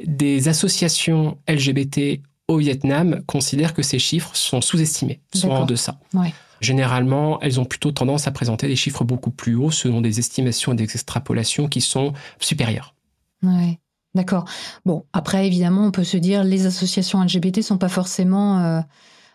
[0.04, 5.98] des associations LGBT au Vietnam considèrent que ces chiffres sont sous-estimés, sont en deçà.
[6.12, 6.34] Ouais.
[6.60, 10.72] Généralement, elles ont plutôt tendance à présenter des chiffres beaucoup plus hauts selon des estimations
[10.72, 12.94] et des extrapolations qui sont supérieures.
[13.42, 13.78] Ouais.
[14.14, 14.44] D'accord.
[14.86, 18.80] Bon, après, évidemment, on peut se dire les associations LGBT sont pas forcément euh,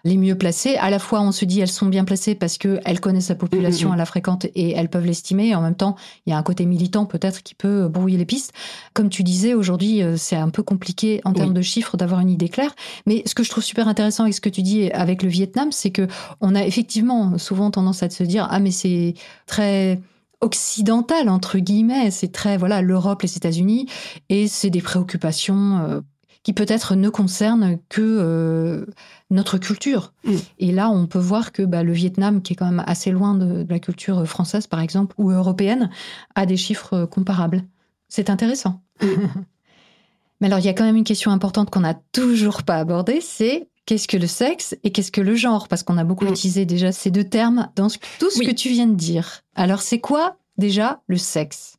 [0.03, 0.75] les mieux placées.
[0.77, 3.87] À la fois, on se dit elles sont bien placées parce qu'elles connaissent la population,
[3.87, 3.93] Mhm, mhm.
[3.93, 5.55] elles la fréquentent et elles peuvent l'estimer.
[5.55, 8.53] En même temps, il y a un côté militant peut-être qui peut brouiller les pistes.
[8.93, 12.29] Comme tu disais, aujourd'hui, euh, c'est un peu compliqué en termes de chiffres d'avoir une
[12.29, 12.75] idée claire.
[13.05, 15.71] Mais ce que je trouve super intéressant avec ce que tu dis avec le Vietnam,
[15.71, 16.07] c'est que
[16.41, 19.13] on a effectivement souvent tendance à se dire ah mais c'est
[19.47, 19.99] très
[20.41, 23.87] occidental entre guillemets, c'est très voilà l'Europe, les États-Unis
[24.29, 26.01] et c'est des préoccupations euh,
[26.49, 28.87] qui peut-être ne concerne que euh,
[29.29, 30.13] notre culture.
[30.23, 30.35] Mm.
[30.57, 33.35] Et là, on peut voir que bah, le Vietnam, qui est quand même assez loin
[33.35, 35.91] de, de la culture française, par exemple, ou européenne,
[36.33, 37.61] a des chiffres euh, comparables.
[38.07, 38.81] C'est intéressant.
[40.41, 43.19] Mais alors, il y a quand même une question importante qu'on n'a toujours pas abordée,
[43.21, 45.67] c'est qu'est-ce que le sexe et qu'est-ce que le genre?
[45.67, 46.29] Parce qu'on a beaucoup Mm.
[46.29, 48.47] utilisé déjà ces deux termes dans tout ce Oui.
[48.47, 49.41] que tu viens de dire.
[49.53, 51.77] Alors, c'est quoi déjà le sexe?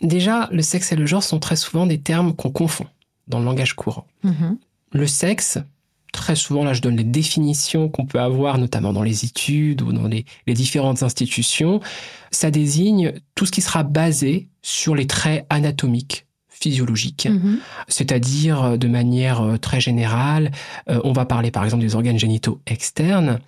[0.00, 2.86] Déjà, le sexe et le genre sont très souvent des termes qu'on confond
[3.28, 4.06] dans le langage courant.
[4.24, 4.58] Mhm.
[4.92, 5.58] Le sexe,
[6.12, 9.92] très souvent, là je donne les définitions qu'on peut avoir, notamment dans les études ou
[9.92, 11.80] dans les, les différentes institutions,
[12.30, 17.58] ça désigne tout ce qui sera basé sur les traits anatomiques, physiologiques, Mhm.
[17.88, 20.50] c'est-à-dire euh, de manière euh, très générale,
[20.88, 23.40] euh, on va parler par exemple des organes génitaux externes,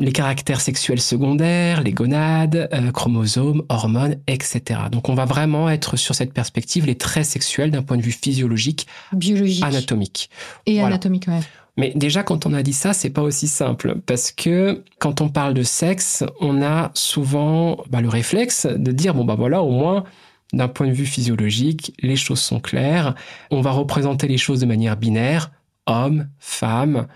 [0.00, 4.80] les caractères sexuels secondaires, les gonades, euh, chromosomes, hormones, etc.
[4.90, 8.10] Donc on va vraiment être sur cette perspective, les traits sexuels d'un point de vue
[8.12, 10.30] physiologique, Biologique anatomique.
[10.66, 10.88] et Voilà.
[10.88, 11.40] anatomique, ouais.
[11.76, 13.96] Mais déjà, quand on a dit ça, c'est pas aussi simple.
[14.06, 19.14] Parce que quand on parle de sexe, on a souvent bah, le réflexe de dire
[19.14, 20.04] bon, bah voilà, au moins,
[20.52, 23.14] d'un point de vue physiologique, les choses sont claires.
[23.50, 25.50] On va représenter les choses de manière binaire
[25.86, 27.06] homme, femme.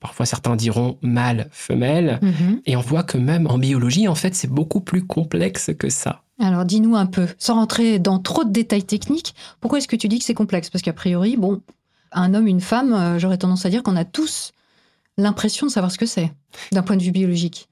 [0.00, 2.20] Parfois, certains diront mâle, femelle.
[2.22, 2.60] Mhm.
[2.66, 6.22] Et on voit que même en biologie, en fait, c'est beaucoup plus complexe que ça.
[6.40, 10.06] Alors, dis-nous un peu, sans rentrer dans trop de détails techniques, pourquoi est-ce que tu
[10.06, 10.70] dis que c'est complexe?
[10.70, 11.60] Parce qu'a priori, bon,
[12.12, 14.52] un homme, une femme, euh, j'aurais tendance à dire qu'on a tous
[15.16, 16.32] l'impression de savoir ce que c'est,
[16.70, 17.68] d'un point de vue biologique.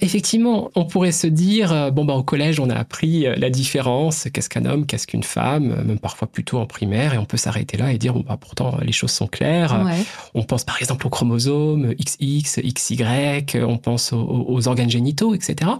[0.00, 3.50] Effectivement, on pourrait se dire, euh, bon, bah, au collège, on a appris euh, la
[3.50, 7.24] différence, qu'est-ce qu'un homme, qu'est-ce qu'une femme, euh, même parfois plutôt en primaire, et on
[7.24, 9.84] peut s'arrêter là et dire, bon, bah, pourtant, les choses sont claires.
[9.84, 10.04] Ouais.
[10.34, 15.70] On pense par exemple aux chromosomes XX, XY, on pense aux, aux organes génitaux, etc.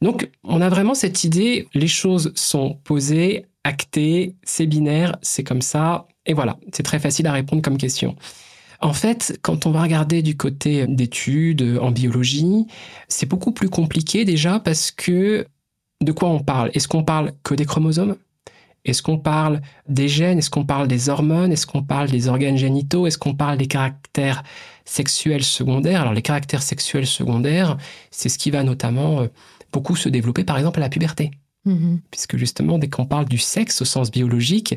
[0.00, 5.62] Donc, on a vraiment cette idée, les choses sont posées, actées, c'est binaire, c'est comme
[5.62, 8.16] ça, et voilà, c'est très facile à répondre comme question.
[8.82, 12.66] En fait, quand on va regarder du côté d'études en biologie,
[13.08, 15.46] c'est beaucoup plus compliqué déjà parce que
[16.02, 16.70] de quoi on parle?
[16.74, 18.16] Est-ce qu'on parle que des chromosomes?
[18.84, 20.38] Est-ce qu'on parle des gènes?
[20.38, 21.52] Est-ce qu'on parle des hormones?
[21.52, 23.06] Est-ce qu'on parle des organes génitaux?
[23.06, 24.42] Est-ce qu'on parle des caractères
[24.84, 26.00] sexuels secondaires?
[26.00, 27.76] Alors les caractères sexuels secondaires,
[28.10, 29.28] c'est ce qui va notamment euh,
[29.72, 31.30] beaucoup se développer par exemple à la puberté
[31.64, 32.00] Mhm.
[32.10, 34.76] puisque justement, dès qu'on parle du sexe au sens biologique,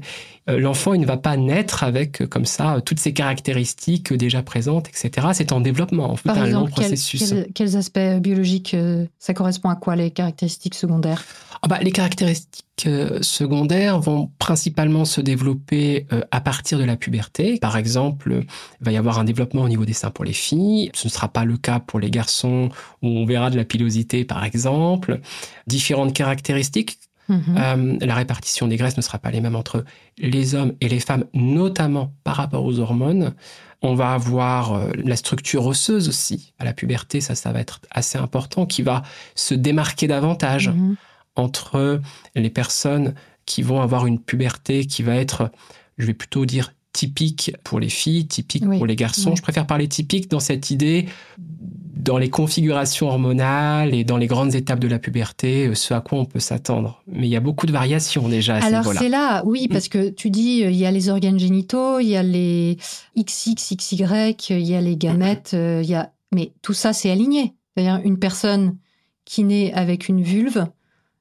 [0.49, 4.17] euh, l'enfant, il ne va pas naître avec, euh, comme ça, toutes ces caractéristiques euh,
[4.17, 5.27] déjà présentes, etc.
[5.33, 7.27] C'est en développement, en fait, Par un long quel- processus.
[7.29, 11.23] quel- quels aspects biologiques, euh, ça correspond à quoi les caractéristiques secondaires?
[11.61, 17.57] Ah bah, les caractéristiques secondaires vont principalement se développer euh, à partir de la puberté.
[17.59, 18.41] Par exemple, euh,
[18.81, 20.91] il va y avoir un développement au niveau des seins pour les filles.
[20.93, 22.69] Ce ne sera pas le cas pour les garçons
[23.01, 25.21] où on verra de la pilosité, par exemple.
[25.67, 27.41] Différentes caractéristiques Mhm.
[27.57, 29.83] Euh, la répartition des graisses ne sera pas les mêmes entre
[30.17, 33.33] les hommes et les femmes, notamment par rapport aux hormones.
[33.81, 36.53] On va avoir euh, la structure osseuse aussi.
[36.59, 39.03] À la puberté, ça, ça va être assez important, qui va
[39.35, 40.95] se démarquer davantage Mhm.
[41.35, 42.01] Entre
[42.35, 43.13] les personnes
[43.45, 45.51] qui vont avoir une puberté qui va être,
[45.97, 49.31] je vais plutôt dire, typique pour les filles, typique Oui, pour les garçons.
[49.31, 49.35] oui.
[49.35, 51.07] Je préfère parler typique dans cette idée,
[51.37, 55.99] dans les configurations hormonales et dans les grandes étapes de la puberté, euh, ce à
[55.99, 57.03] quoi on peut s'attendre.
[57.07, 60.09] Mais il y a beaucoup de variations déjà à Alors c'est là, oui, parce que
[60.09, 62.77] tu dis, euh, il y a les organes génitaux, il y a les
[63.17, 66.11] XX, XY, il y a les gamètes, euh, il y a...
[66.33, 67.55] mais tout ça c'est aligné.
[67.75, 68.77] C'est-à-dire une personne
[69.25, 70.67] qui naît avec une vulve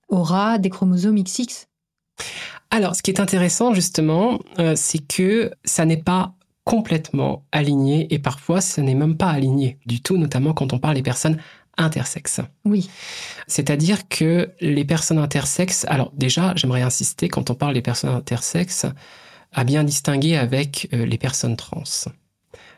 [0.08, 1.66] aura des chromosomes XX.
[2.70, 6.34] Alors, ce qui est intéressant justement, euh, c'est que ça n'est pas
[6.64, 10.94] complètement aligné et parfois ça n'est même pas aligné du tout, notamment quand on parle
[10.94, 11.38] des personnes
[11.76, 12.40] intersexes.
[12.64, 12.88] Oui.
[13.46, 18.86] C'est-à-dire que les personnes intersexes, alors déjà, j'aimerais insister quand on parle des personnes intersexes,
[19.52, 21.84] à bien distinguer avec euh, les personnes trans.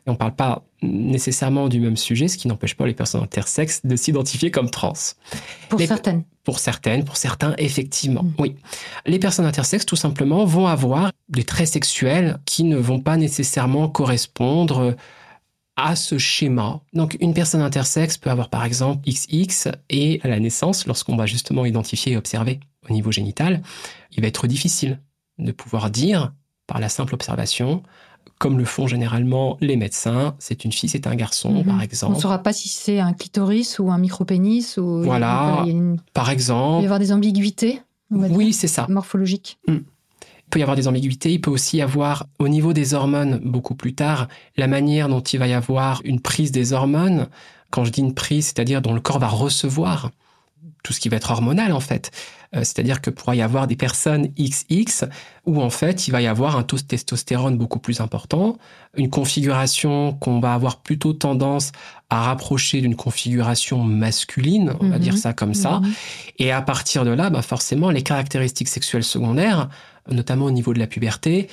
[0.07, 3.23] Et on ne parle pas nécessairement du même sujet, ce qui n'empêche pas les personnes
[3.23, 4.93] intersexes de s'identifier comme trans.
[5.69, 6.25] Pour Les- certaines.
[6.45, 8.33] Pour certaines, pour certains, effectivement, Mm.
[8.39, 8.55] oui.
[9.05, 13.89] Les personnes intersexes, tout simplement, vont avoir des traits sexuels qui ne vont pas nécessairement
[13.89, 14.95] correspondre
[15.75, 16.81] à ce schéma.
[16.93, 21.27] Donc, une personne intersexe peut avoir, par exemple, XX et à la naissance, lorsqu'on va
[21.27, 23.61] justement identifier et observer au niveau génital,
[24.13, 25.01] il va être difficile
[25.39, 26.33] de pouvoir dire,
[26.69, 27.83] par la simple observation,
[28.39, 31.65] comme le font généralement les médecins, c'est une fille, c'est un garçon, Mhm.
[31.65, 32.17] par On exemple.
[32.17, 34.75] ne saura pas si c'est un clitoris ou un micropénis.
[34.79, 35.03] Ou...
[35.03, 35.63] Voilà.
[35.65, 37.81] Il, une- Par il va y exemple, avoir des ambiguïtés
[38.13, 38.87] on oui, c'est ça.
[38.89, 39.59] morphologiques.
[39.67, 39.83] Il
[40.51, 43.75] peut y avoir des ambiguïtés, il peut aussi y avoir, au niveau des hormones, beaucoup
[43.75, 47.27] plus tard, la manière dont il va y avoir une prise des hormones.
[47.71, 50.13] Quand je dis une prise, c'est-à-dire dont le corps va recevoir
[50.83, 52.11] tout ce qui va être hormonal en fait.
[52.55, 55.07] Euh, c'est-à-dire que pourra y avoir des personnes XX
[55.47, 58.57] où en fait il va y avoir un taux de testostérone beaucoup plus important,
[58.97, 61.73] une configuration qu'on va avoir plutôt tendance
[62.09, 65.03] à rapprocher d'une configuration masculine, on va Mhm.
[65.03, 65.81] dire ça comme ça.
[65.81, 65.93] Mhm.
[66.39, 69.69] Et à partir de là, bah forcément, les caractéristiques sexuelles secondaires,
[70.11, 71.49] notamment au niveau de la puberté,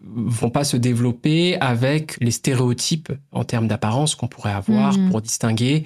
[0.00, 5.10] vont pas se développer avec les stéréotypes en termes d'apparence qu'on pourrait avoir Mhm.
[5.10, 5.84] pour distinguer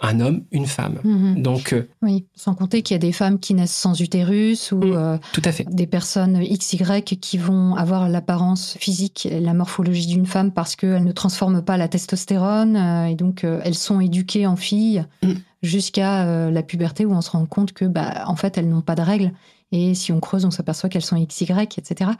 [0.00, 0.98] un homme, une femme.
[1.04, 1.42] Mhm.
[1.42, 4.76] Donc, euh, Oui, sans compter qu'il y a des femmes qui naissent sans utérus ou
[4.78, 4.92] Mm.
[4.94, 5.66] euh, tout à fait.
[5.70, 11.04] des personnes XY qui vont avoir l'apparence physique et la morphologie d'une femme parce qu'elles
[11.04, 15.32] ne transforment pas la testostérone euh, et donc elles sont éduquées en filles Mm.
[15.62, 18.94] jusqu'à la puberté où on se rend compte que bah en fait elles n'ont pas
[18.94, 19.32] de règles
[19.72, 22.10] et si on creuse on s'aperçoit qu'elles sont XY etc.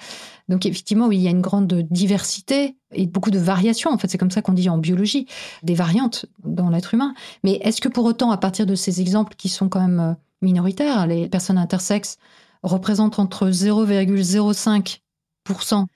[0.49, 4.09] Donc effectivement oui il y a une grande diversité et beaucoup de variations en fait
[4.09, 5.27] c'est comme ça qu'on dit en biologie
[5.63, 9.35] des variantes dans l'être humain mais est-ce que pour autant à partir de ces exemples
[9.37, 12.19] qui sont quand même euh, minoritaires les personnes intersexes
[12.63, 15.87] représentent entre 0,05%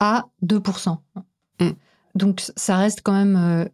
[0.00, 0.96] à 2%.
[1.60, 1.70] Mm.
[2.14, 3.64] Donc ça reste quand même euh,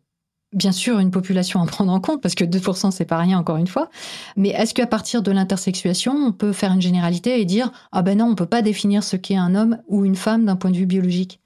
[0.53, 3.57] bien sûr une population à prendre en compte parce que 2% c'est pas rien encore
[3.57, 3.91] une fois.
[4.37, 8.19] Mais est-ce qu'à partir de l'intersexuation, on peut faire une généralité et dire ah ben
[8.19, 10.77] non, on peut pas définir ce qu'est un homme ou une femme d'un point de
[10.77, 11.41] vue biologique?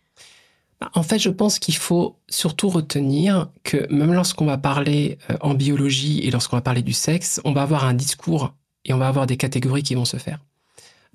[0.93, 5.55] En fait, je pense qu'il faut surtout retenir que même lorsqu'on va parler euh, en
[5.55, 8.53] biologie et lorsqu'on va parler du sexe, on va avoir un discours
[8.85, 10.41] et on va avoir des catégories qui vont se faire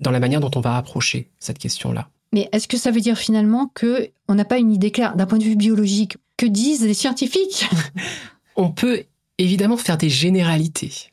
[0.00, 2.08] dans la manière dont on va approcher cette question-là.
[2.32, 5.26] Mais est-ce que ça veut dire finalement que on n'a pas une idée claire d'un
[5.26, 6.16] point de vue biologique?
[6.40, 7.68] Que disent les scientifiques.
[8.56, 9.02] On peut
[9.36, 11.10] évidemment faire des généralités,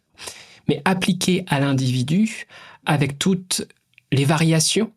[0.70, 2.48] mais appliquer à l'individu
[2.86, 3.68] avec toutes
[4.14, 4.90] les variations,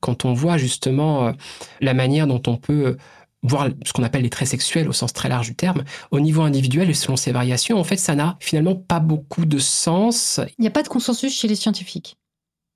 [0.00, 1.32] quand on voit justement euh,
[1.80, 2.96] la manière dont on peut
[3.44, 6.42] voir ce qu'on appelle les traits sexuels au sens très large du terme, au niveau
[6.42, 10.40] individuel et selon ces variations, en fait, ça n'a finalement pas beaucoup de sens.
[10.58, 12.16] Il n'y a pas de consensus chez les scientifiques.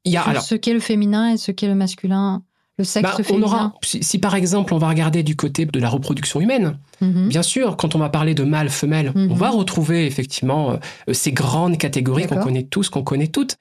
[0.04, 2.44] Il y a sur alors ce qu'est le féminin et ce qu'est le masculin,
[2.80, 5.78] le sexe bah, on aura, si, si par exemple on va regarder du côté de
[5.80, 7.28] la reproduction humaine, Mhm.
[7.28, 9.30] Bien sûr, quand on va parler de mâle, femelle, Mhm.
[9.32, 10.72] on va retrouver effectivement
[11.08, 13.56] euh, ces grandes catégories qu'on connaît tous, qu'on connaît toutes.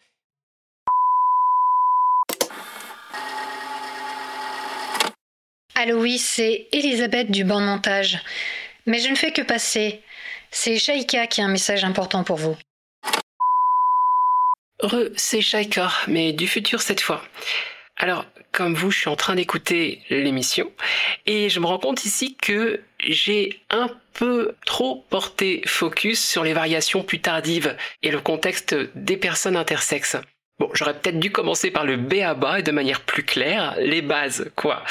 [5.75, 8.19] Allô, oui, c'est Elisabeth du banc de montage.
[8.85, 10.01] Mais je ne fais que passer.
[10.51, 12.57] C'est Shaika qui a un message important pour vous.
[14.81, 17.21] Re, c'est Shaika, mais du futur cette fois.
[17.97, 20.71] Alors, comme vous, je suis en train d'écouter l'émission
[21.25, 26.53] et je me rends compte ici que j'ai un peu trop porté focus sur les
[26.53, 30.17] variations plus tardives et le contexte des personnes intersexes.
[30.59, 33.75] Bon, j'aurais peut-être dû commencer par le B à bas et de manière plus claire,
[33.79, 34.83] les bases, quoi.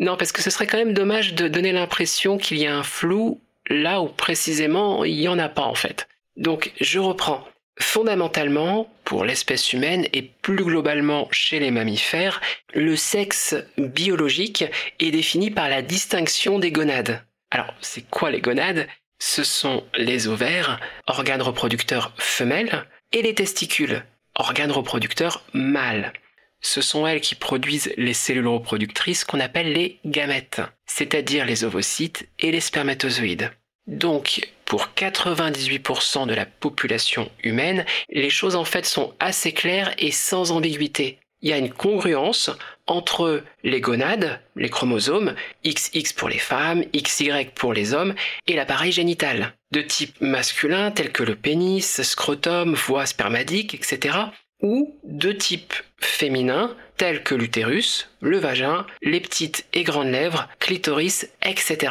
[0.00, 2.82] Non, parce que ce serait quand même dommage de donner l'impression qu'il y a un
[2.82, 6.08] flou là où précisément il n'y en a pas en fait.
[6.36, 7.46] Donc, je reprends.
[7.78, 12.40] Fondamentalement, pour l'espèce humaine et plus globalement chez les mammifères,
[12.74, 14.64] le sexe biologique
[15.00, 17.24] est défini par la distinction des gonades.
[17.50, 18.86] Alors, c'est quoi les gonades?
[19.18, 24.04] Ce sont les ovaires, organes reproducteurs femelles, et les testicules,
[24.34, 26.12] organes reproducteurs mâles.
[26.60, 32.28] Ce sont elles qui produisent les cellules reproductrices qu'on appelle les gamètes, c'est-à-dire les ovocytes
[32.38, 33.50] et les spermatozoïdes.
[33.86, 40.10] Donc, pour 98% de la population humaine, les choses en fait sont assez claires et
[40.10, 41.18] sans ambiguïté.
[41.42, 42.48] Il y a une congruence
[42.86, 48.14] entre les gonades, les chromosomes, XX pour les femmes, XY pour les hommes,
[48.46, 54.20] et l'appareil génital, de type masculin tel que le pénis, scrotum, voie spermadique, etc.,
[54.62, 61.28] ou de type féminin tel que l'utérus, le vagin, les petites et grandes lèvres, clitoris,
[61.42, 61.90] etc.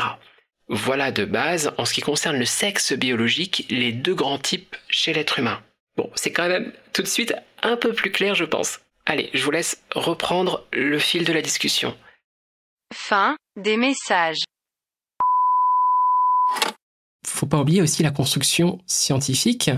[0.73, 5.11] Voilà de base, en ce qui concerne le sexe biologique, les deux grands types chez
[5.11, 5.61] l'être humain.
[5.97, 8.79] Bon, c'est quand même tout de suite un peu plus clair, je pense.
[9.05, 11.93] Allez, je vous laisse reprendre le fil de la discussion.
[12.93, 14.37] Fin des messages.
[17.25, 19.69] Faut pas oublier aussi la construction scientifique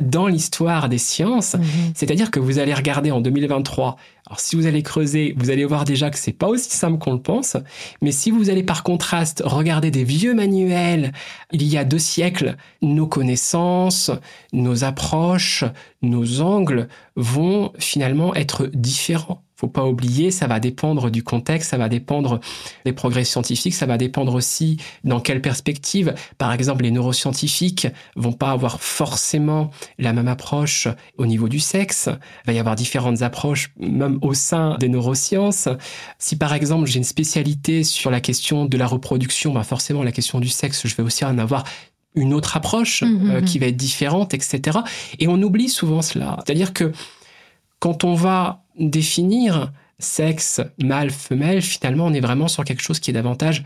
[0.00, 1.54] dans l'histoire des sciences.
[1.54, 1.92] Mhm.
[1.94, 3.96] C'est-à-dire que vous allez regarder en 2023.
[4.26, 7.12] Alors, si vous allez creuser, vous allez voir déjà que c'est pas aussi simple qu'on
[7.12, 7.56] le pense.
[8.00, 11.12] Mais si vous allez par contraste regarder des vieux manuels,
[11.52, 14.10] il y a deux siècles, nos connaissances,
[14.52, 15.64] nos approches,
[16.02, 19.43] nos angles vont finalement être différents.
[19.56, 22.40] Faut pas oublier, ça va dépendre du contexte, ça va dépendre
[22.84, 26.14] des progrès scientifiques, ça va dépendre aussi dans quelle perspective.
[26.38, 27.86] Par exemple, les neuroscientifiques
[28.16, 30.88] vont pas avoir forcément la même approche
[31.18, 32.08] au niveau du sexe.
[32.44, 35.68] Il va y avoir différentes approches, même au sein des neurosciences.
[36.18, 40.12] Si par exemple j'ai une spécialité sur la question de la reproduction, bah forcément la
[40.12, 41.64] question du sexe, je vais aussi en avoir
[42.16, 43.44] une autre approche Mhm, euh, mhm.
[43.44, 44.78] qui va être différente, etc.
[45.18, 46.38] Et on oublie souvent cela.
[46.44, 46.92] C'est-à-dire que
[47.84, 53.10] quand on va définir sexe, mâle, femelle, finalement, on est vraiment sur quelque chose qui
[53.10, 53.62] est davantage,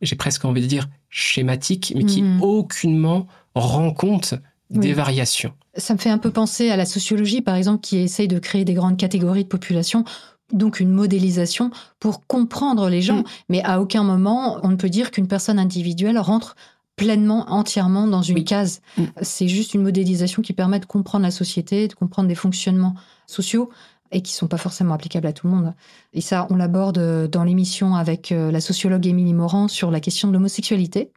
[0.00, 2.40] j'ai presque envie de dire, schématique, mais qui Mhm.
[2.40, 4.34] aucunement rend compte
[4.70, 4.92] des Oui.
[4.92, 5.52] variations.
[5.76, 8.64] Ça me fait un peu penser à la sociologie, par exemple, qui essaye de créer
[8.64, 10.04] des grandes catégories de population,
[10.52, 13.18] donc une modélisation pour comprendre les gens.
[13.22, 13.24] Mm.
[13.48, 16.54] Mais à aucun moment, on ne peut dire qu'une personne individuelle rentre
[16.94, 18.44] pleinement, entièrement dans une Oui.
[18.44, 18.80] case.
[18.96, 19.02] Mm.
[19.22, 22.94] C'est juste une modélisation qui permet de comprendre la société, de comprendre des fonctionnements
[23.26, 23.70] sociaux
[24.12, 25.74] et qui sont pas forcément applicables à tout le monde.
[26.12, 30.28] Et ça, on l'aborde dans l'émission avec euh, la sociologue Émilie Morand sur la question
[30.28, 31.12] de l'homosexualité,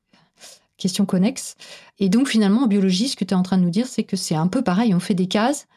[0.78, 1.56] question connexe.
[2.00, 4.04] Et donc finalement, en biologie, ce que tu es en train de nous dire, c'est
[4.04, 5.68] que c'est un peu pareil, on fait des cases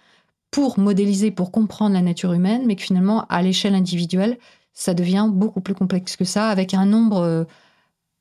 [0.51, 4.39] pour modéliser, pour comprendre la nature humaine, mais que finalement, à l'échelle individuelle,
[4.75, 7.45] ça devient beaucoup plus complexe que ça, avec un nombre euh,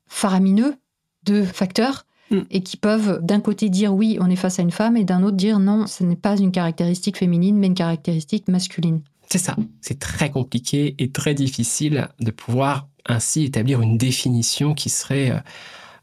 [0.06, 0.76] faramineux
[1.24, 2.42] de facteurs Mm.
[2.50, 5.22] et qui peuvent d'un côté dire oui, on est face à une femme, et d'un
[5.22, 9.02] autre dire non, ce n'est pas une caractéristique féminine, mais une caractéristique masculine.
[9.28, 9.56] C'est ça.
[9.80, 15.38] C'est très compliqué et très difficile de pouvoir ainsi établir une définition qui serait euh,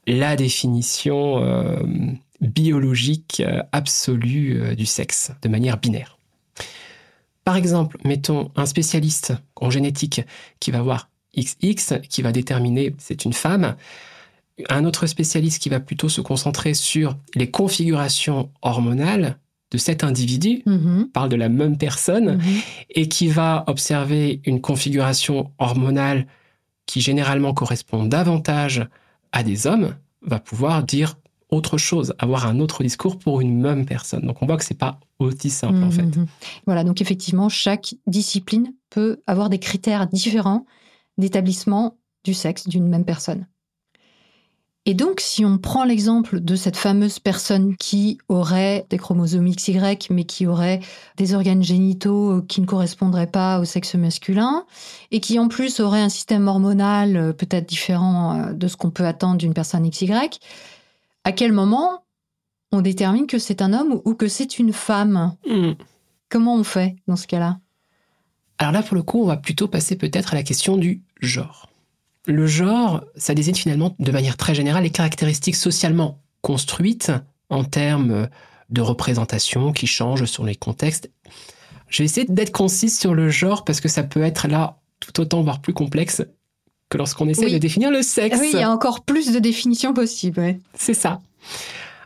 [0.08, 1.80] la définition euh,
[2.42, 6.18] biologique euh, absolue du sexe, de manière binaire.
[7.44, 10.22] Par exemple, mettons un spécialiste en génétique
[10.60, 13.76] qui va voir XX, qui va déterminer c'est une femme,
[14.70, 19.38] un autre spécialiste qui va plutôt se concentrer sur les configurations hormonales
[19.72, 22.62] de cet individu, Mhm, parle de la même personne, mhm.
[22.90, 26.26] et qui va observer une configuration hormonale
[26.86, 28.88] qui généralement correspond davantage
[29.32, 31.18] à des hommes, va pouvoir dire
[31.52, 34.26] autre chose, avoir un autre discours pour une même personne.
[34.26, 36.04] Donc on voit que c'est pas aussi simple en fait.
[36.04, 36.28] Mhm.
[36.66, 40.66] Voilà, donc effectivement, chaque discipline peut avoir des critères différents
[41.18, 43.46] d'établissement du sexe d'une même personne.
[44.86, 49.78] Et donc, si on prend l'exemple de cette fameuse personne qui aurait des chromosomes XY,
[50.10, 50.80] mais qui aurait
[51.18, 54.66] des organes génitaux qui ne correspondraient pas au sexe masculin,
[55.12, 58.90] et qui en plus aurait un système hormonal euh, peut-être différent euh, de ce qu'on
[58.90, 60.12] peut attendre d'une personne XY,
[61.24, 62.04] à quel moment
[62.72, 65.36] on détermine que c'est un homme ou que c'est une femme?
[65.48, 65.74] Hmm.
[66.30, 67.60] Comment on fait dans ce cas-là?
[68.58, 71.69] Alors là, pour le coup, on va plutôt passer peut-être à la question du genre.
[72.30, 77.12] Le genre, ça désigne finalement de manière très générale les caractéristiques socialement construites
[77.50, 78.30] en termes
[78.70, 81.10] de représentation qui changent sur les contextes.
[81.88, 85.20] Je vais essayer d'être concise sur le genre parce que ça peut être là tout
[85.20, 86.22] autant, voire plus complexe
[86.90, 87.54] que lorsqu'on essaie Oui.
[87.54, 88.36] de définir le sexe.
[88.38, 90.40] Ah Oui, il y a encore plus de définitions possibles.
[90.40, 90.60] ouais.
[90.76, 91.22] C'est ça.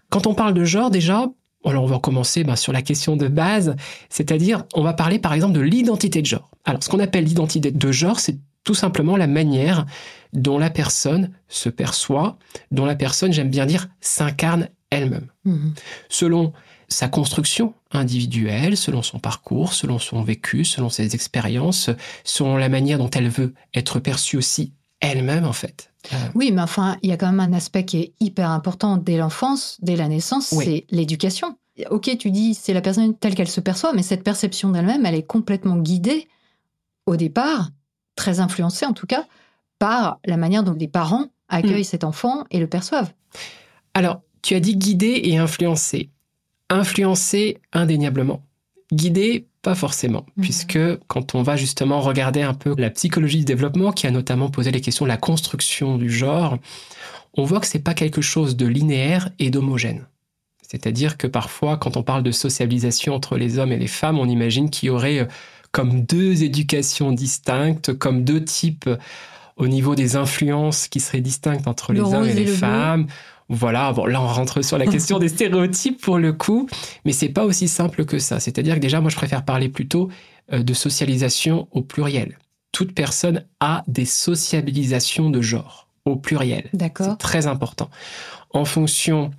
[0.09, 1.25] Quand on parle de genre, déjà,
[1.65, 3.75] alors on va commencer ben, sur la question de base,
[4.09, 6.49] c'est-à-dire on va parler par exemple de l'identité de genre.
[6.63, 9.85] Alors ce qu'on appelle l'identité de genre, c'est tout simplement la manière
[10.33, 12.37] dont la personne se perçoit,
[12.71, 15.27] dont la personne, j'aime bien dire, s'incarne elle-même.
[15.45, 15.73] Mhm.
[16.09, 16.53] Selon
[16.87, 21.89] sa construction individuelle, selon son parcours, selon son vécu, selon ses expériences,
[22.23, 25.91] selon la manière dont elle veut être perçue aussi elle-même en fait.
[26.13, 28.97] Euh, Oui, mais enfin, il y a quand même un aspect qui est hyper important
[28.97, 30.65] dès l'enfance, dès la naissance, Oui.
[30.65, 31.57] c'est l'éducation.
[31.89, 35.15] Ok, tu dis c'est la personne telle qu'elle se perçoit, mais cette perception d'elle-même, elle
[35.15, 36.27] est complètement guidée
[37.05, 37.69] au départ,
[38.15, 39.25] très influencée en tout cas,
[39.79, 41.83] par la manière dont les parents accueillent Mm.
[41.85, 43.11] cet enfant et le perçoivent.
[43.93, 46.09] Alors, tu as dit guider et influencer.
[46.69, 48.41] Influencer indéniablement.
[48.91, 50.43] Guider, pas forcément, Mhm.
[50.43, 54.49] puisque quand on va justement regarder un peu la psychologie du développement, qui a notamment
[54.49, 56.57] posé les questions de la construction du genre,
[57.35, 60.05] on voit que c'est pas quelque chose de linéaire et d'homogène.
[60.67, 64.27] C'est-à-dire que parfois, quand on parle de sociabilisation entre les hommes et les femmes, on
[64.27, 65.25] imagine qu'il y aurait euh,
[65.73, 68.95] comme deux éducations distinctes, comme deux types euh,
[69.57, 72.53] au niveau des influences qui seraient distinctes entre Le les hommes et et les bleu.
[72.53, 73.07] femmes.
[73.49, 76.69] Voilà, bon là on rentre sur la question des stéréotypes pour le coup,
[77.05, 78.39] mais c'est pas aussi simple que ça.
[78.39, 80.09] C'est-à-dire que déjà moi je préfère parler plutôt
[80.53, 82.37] euh, de socialisation au pluriel.
[82.71, 86.69] Toute personne a des sociabilisations de genre au pluriel.
[86.71, 87.89] C'est D'accord très important.
[88.51, 89.31] En fonction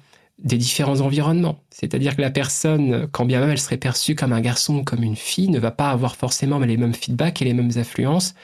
[0.42, 1.60] des différents environnements.
[1.70, 5.02] C'est-à-dire que la personne, quand bien même elle serait perçue comme un garçon ou comme
[5.02, 8.34] une fille, ne va pas avoir forcément les mêmes feedbacks et les mêmes influences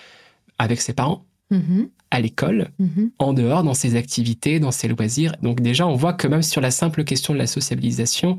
[0.59, 3.11] avec ses parents, Mhm, à l'école, mhm.
[3.19, 5.35] en dehors, dans ses activités, dans ses loisirs.
[5.43, 8.39] Donc déjà, on voit que même sur la simple question de la sociabilisation,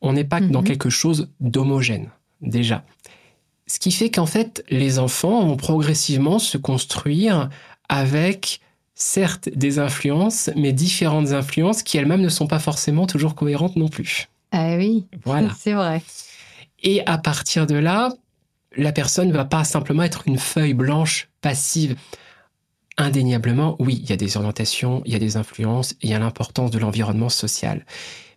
[0.00, 0.66] on n'est pas dans Mhm.
[0.66, 2.08] quelque chose d'homogène,
[2.40, 2.86] déjà.
[3.66, 7.50] Ce qui fait qu'en fait, les enfants vont progressivement se construire
[7.90, 8.60] avec,
[8.98, 13.88] certes, des influences, mais différentes influences qui elles-mêmes ne sont pas forcément toujours cohérentes non
[13.88, 14.28] plus.
[14.50, 15.48] Ah oui, Voilà.
[15.58, 16.02] c'est vrai.
[16.82, 18.10] Et à partir de là,
[18.76, 21.96] la personne ne va pas simplement être une feuille blanche passive.
[22.96, 26.18] indéniablement, oui, il y a des orientations, il y a des influences, il y a
[26.18, 27.86] l'importance de l'environnement social.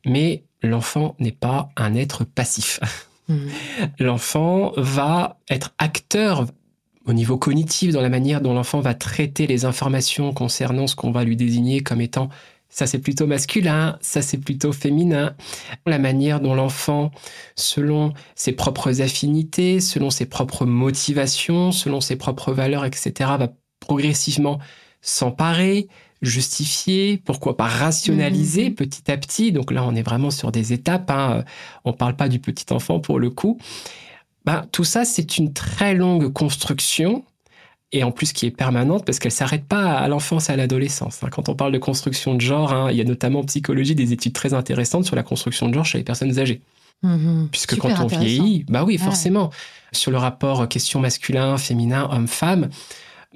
[0.05, 2.79] Mais l'enfant n'est pas un être passif.
[3.27, 3.47] Mmh.
[3.99, 6.45] L'enfant va être acteur
[7.05, 11.11] au niveau cognitif dans la manière dont l'enfant va traiter les informations concernant ce qu'on
[11.11, 12.29] va lui désigner comme étant
[12.71, 15.35] ça c'est plutôt masculin, ça c'est plutôt féminin.
[15.85, 17.11] La manière dont l'enfant,
[17.55, 23.49] selon ses propres affinités, selon ses propres motivations, selon ses propres valeurs, etc., va
[23.81, 24.59] progressivement
[25.01, 25.89] s'emparer,
[26.21, 28.75] justifier, pourquoi pas rationaliser mmh.
[28.75, 29.51] petit à petit.
[29.51, 31.11] Donc là, on est vraiment sur des étapes.
[31.11, 31.43] Hein.
[31.83, 33.59] On ne parle pas du petit enfant pour le coup.
[34.45, 37.23] Ben, tout ça, c'est une très longue construction
[37.91, 41.23] et en plus qui est permanente parce qu'elle s'arrête pas à l'enfance et à l'adolescence.
[41.23, 41.29] Hein.
[41.29, 44.13] Quand on parle de construction de genre, hein, il y a notamment en psychologie des
[44.13, 46.61] études très intéressantes sur la construction de genre chez les personnes âgées.
[47.03, 49.49] Mmh Puisque quand on vieillit, bah oui, forcément,
[49.91, 52.69] sur le rapport question masculin, féminin, homme-femme,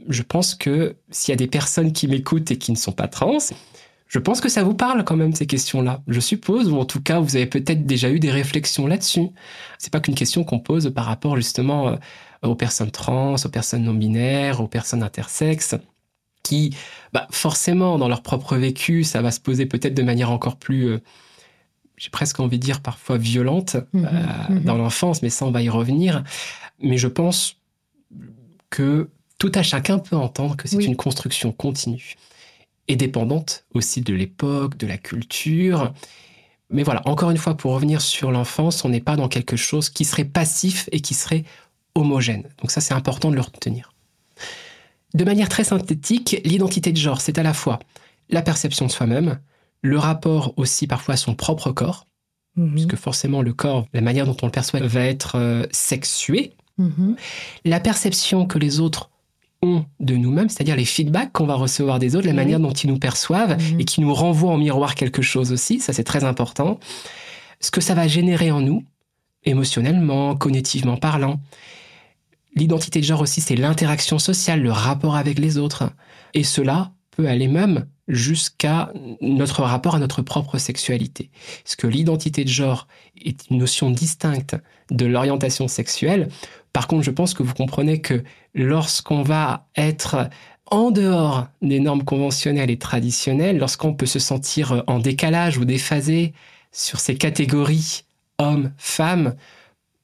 [0.07, 3.07] je pense que s'il y a des personnes qui m'écoutent et qui ne sont pas
[3.07, 3.37] trans,
[4.07, 6.01] je pense que ça vous parle quand même ces questions-là.
[6.07, 9.29] Je suppose, ou en tout cas, vous avez peut-être déjà eu des réflexions là-dessus.
[9.79, 11.95] C'est pas qu'une question qu'on pose par rapport justement euh,
[12.43, 15.75] aux personnes trans, aux personnes non binaires, aux personnes intersexes,
[16.43, 16.75] qui,
[17.13, 20.87] bah, forcément, dans leur propre vécu, ça va se poser peut-être de manière encore plus,
[20.87, 20.99] euh,
[21.97, 25.51] j'ai presque envie de dire parfois violente mmh euh, mmh dans l'enfance, mais ça, on
[25.51, 26.23] va y revenir.
[26.79, 27.57] Mais je pense
[28.69, 32.15] que tout à chacun peut entendre que c'est une construction continue
[32.87, 35.93] et dépendante aussi de l'époque, de la culture.
[36.69, 39.89] Mais voilà, encore une fois, pour revenir sur l'enfance, on n'est pas dans quelque chose
[39.89, 41.43] qui serait passif et qui serait
[41.93, 42.43] homogène.
[42.59, 43.93] Donc ça, c'est important de le retenir.
[45.13, 47.79] De manière très synthétique, l'identité de genre, c'est à la fois
[48.29, 49.39] la perception de soi-même,
[49.81, 52.07] le rapport aussi parfois à son propre corps,
[52.55, 52.71] mhm.
[52.71, 57.15] puisque forcément le corps, la manière dont on le perçoit va être euh, sexué, mhm.
[57.63, 59.09] la perception que les autres
[59.99, 62.99] de nous-mêmes, c'est-à-dire les feedbacks qu'on va recevoir des autres, la manière dont ils nous
[62.99, 63.79] perçoivent mhm.
[63.79, 66.79] et qui nous renvoient en miroir quelque chose aussi, ça c'est très important.
[67.59, 68.83] Ce que ça va générer en nous,
[69.45, 71.39] émotionnellement, cognitivement parlant.
[72.55, 75.89] L'identité de genre aussi, c'est l'interaction sociale, le rapport avec les autres.
[76.33, 78.91] Et cela peut aller même jusqu'à
[79.21, 81.29] notre rapport à notre propre sexualité.
[81.63, 82.87] Parce que l'identité de genre
[83.23, 84.55] est une notion distincte
[84.91, 86.29] de l'orientation sexuelle.
[86.73, 90.29] Par contre, je pense que vous comprenez que lorsqu'on va être
[90.67, 96.33] en dehors des normes conventionnelles et traditionnelles, lorsqu'on peut se sentir en décalage ou déphasé
[96.71, 98.03] sur ces catégories
[98.37, 99.35] hommes, femmes,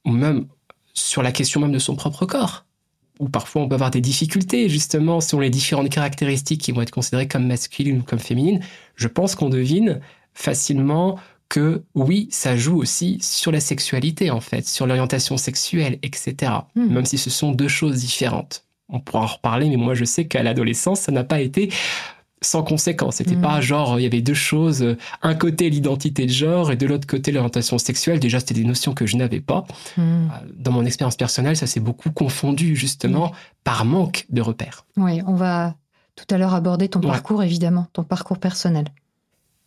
[0.04, 0.46] ou même
[0.94, 2.64] sur la question même de son propre corps,
[3.18, 6.90] où parfois on peut avoir des difficultés justement sur les différentes caractéristiques qui vont être
[6.90, 8.60] considérées comme masculines ou comme féminines,
[8.96, 10.00] je pense qu'on devine
[10.34, 16.52] facilement que oui, ça joue aussi sur la sexualité en fait, sur l'orientation sexuelle, etc.
[16.74, 16.86] Hmm.
[16.86, 18.64] Même si ce sont deux choses différentes.
[18.88, 21.70] On pourra en reparler, mais moi je sais qu'à l'adolescence, ça n'a pas été
[22.42, 23.16] sans conséquence.
[23.16, 23.62] C'était pas hmm.
[23.62, 27.32] genre il y avait deux choses, un côté l'identité de genre et de l'autre côté
[27.32, 28.20] l'orientation sexuelle.
[28.20, 29.64] Déjà, c'était des notions que je n'avais pas.
[29.96, 30.00] Hmm.
[30.00, 33.32] Euh, dans mon expérience personnelle, ça s'est beaucoup confondu justement
[33.64, 34.84] par manque de repères.
[34.96, 35.74] Oui, on va
[36.16, 38.86] tout à l'heure aborder ton parcours évidemment, ton parcours personnel.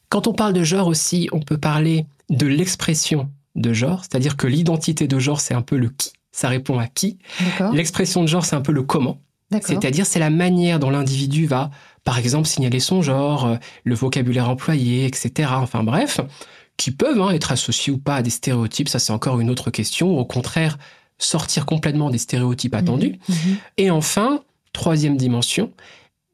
[0.10, 4.48] Quand on parle de genre aussi, on peut parler de l'expression de genre, c'est-à-dire que
[4.48, 7.18] l'identité de genre, c'est un peu le qui, ça répond à qui.
[7.74, 9.20] L'expression de genre, c'est un peu le comment.
[9.52, 11.70] C'est-à-dire, c'est la manière dont l'individu va,
[12.06, 15.50] par exemple, signaler son genre, euh, le vocabulaire employé, etc.
[15.56, 16.22] Enfin bref,
[16.78, 19.72] qui peuvent hein, être associés ou pas à des stéréotypes, ça c'est encore une autre
[19.72, 20.18] question.
[20.18, 20.78] Au contraire,
[21.18, 22.80] sortir complètement des stéréotypes mhm.
[22.80, 23.20] attendus.
[23.28, 23.58] Mhm.
[23.78, 24.42] Et enfin,
[24.72, 25.72] troisième dimension,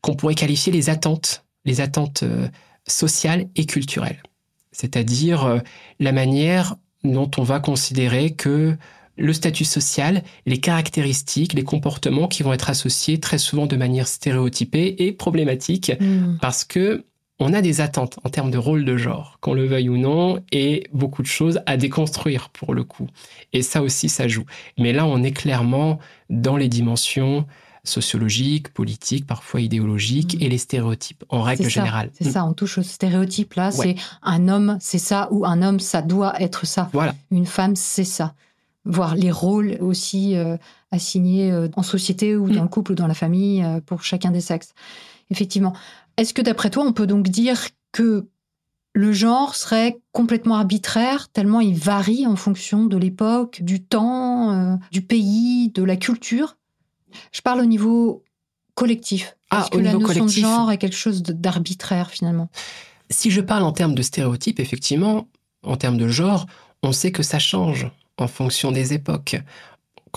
[0.01, 2.47] qu'on pourrait qualifier les attentes, les attentes euh,
[2.85, 4.21] sociale et culturelle.
[4.71, 5.59] C'est-à-dire euh,
[5.99, 8.75] la manière dont on va considérer que
[9.17, 14.07] le statut social, les caractéristiques, les comportements qui vont être associés très souvent de manière
[14.07, 16.37] stéréotypée et problématique hmm.
[16.41, 17.05] parce que
[17.41, 20.39] on a des attentes en termes de rôle de genre, qu'on le veuille ou non,
[20.51, 23.07] et beaucoup de choses à déconstruire pour le coup.
[23.51, 24.45] Et ça aussi, ça joue.
[24.77, 25.97] Mais là, on est clairement
[26.29, 27.47] dans les dimensions
[27.83, 30.43] sociologiques, politiques, parfois idéologiques, mm.
[30.43, 32.11] et les stéréotypes en règle générale.
[32.13, 33.71] C'est ça, on touche aux stéréotypes là.
[33.71, 36.89] C'est un homme, c'est ça, ou un homme, ça doit être ça.
[36.93, 37.15] Voilà.
[37.31, 38.35] Une femme, c'est ça.
[38.85, 40.57] Voir les rôles aussi euh,
[40.91, 42.63] assignés euh, en société ou dans mm.
[42.63, 44.73] le couple ou dans la famille euh, pour chacun des sexes.
[45.29, 45.73] Effectivement.
[46.17, 48.27] Est-ce que d'après toi, on peut donc dire que
[48.93, 55.01] le genre serait complètement arbitraire, tellement il varie en fonction de l'époque, du temps, du
[55.01, 56.57] pays, de la culture?
[57.31, 58.23] Je parle au niveau
[58.75, 59.37] collectif.
[59.49, 62.49] Ah, que la notion de genre est quelque chose d'arbitraire finalement?
[63.09, 65.27] Si je parle en termes de stéréotypes, effectivement,
[65.63, 66.45] en termes de genre,
[66.83, 67.89] on sait que ça change
[68.21, 69.35] en fonction des époques.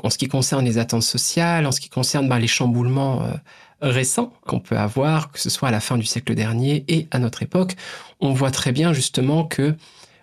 [0.02, 3.32] en ce qui concerne les attentes sociales, en ce qui concerne ben, les chamboulements euh,
[3.80, 7.18] récents qu'on peut avoir, que ce soit à la fin du siècle dernier et à
[7.18, 7.76] notre époque,
[8.20, 9.76] on voit très bien justement que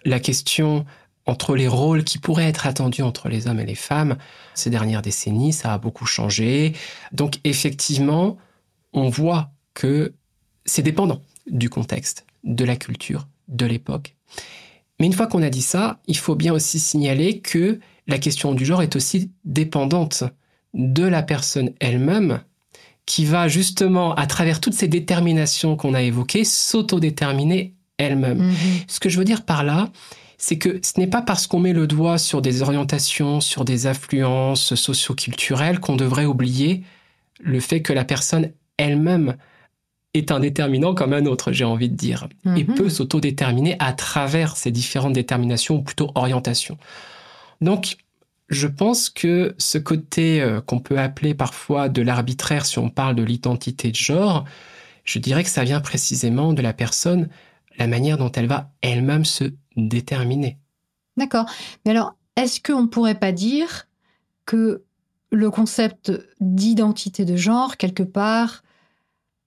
[0.03, 0.85] la question
[1.25, 4.17] entre les rôles qui pourraient être attendus entre les hommes et les femmes,
[4.55, 6.73] ces dernières décennies, ça a beaucoup changé.
[7.11, 8.37] Donc effectivement,
[8.93, 10.13] on voit que
[10.65, 14.15] c'est dépendant du contexte, de la culture, de l'époque.
[15.01, 18.53] Mais une fois qu'on a dit ça, il faut bien aussi signaler que la question
[18.53, 20.23] du genre est aussi dépendante
[20.75, 22.41] de la personne elle-même
[23.07, 28.43] qui va justement, à travers toutes ces déterminations qu'on a évoquées, s'autodéterminer elle-même.
[28.43, 28.55] Mhm.
[28.85, 29.89] Ce que je veux dire par là,
[30.37, 33.87] c'est que ce n'est pas parce qu'on met le doigt sur des orientations, sur des
[33.87, 36.83] influences socioculturelles qu'on devrait oublier
[37.39, 39.35] le fait que la personne elle-même
[40.13, 42.75] est un déterminant comme un autre, j'ai envie de dire, et Mhm.
[42.75, 46.77] peut s'autodéterminer à travers ces différentes déterminations, ou plutôt orientations.
[47.61, 47.97] Donc,
[48.49, 53.15] je pense que ce côté euh, qu'on peut appeler parfois de l'arbitraire si on parle
[53.15, 54.43] de l'identité de genre,
[55.05, 57.29] je dirais que ça vient précisément de la personne,
[57.77, 59.45] la manière dont elle va elle-même se
[59.77, 60.57] déterminer.
[61.15, 61.45] D'accord.
[61.85, 63.87] Mais alors, est-ce qu'on ne pourrait pas dire
[64.45, 64.83] que
[65.31, 68.63] le concept d'identité de genre, quelque part,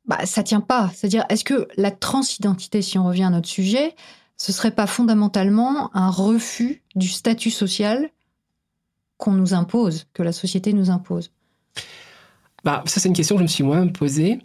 [0.06, 3.94] bah, ça tient pas C'est-à-dire, est-ce que la transidentité, si on revient à notre sujet,
[4.36, 8.10] ce serait pas fondamentalement un refus du statut social
[9.16, 11.30] qu'on nous impose, que la société nous impose?
[12.64, 14.38] Bah, ça, c'est une question que je me suis moi-même posée.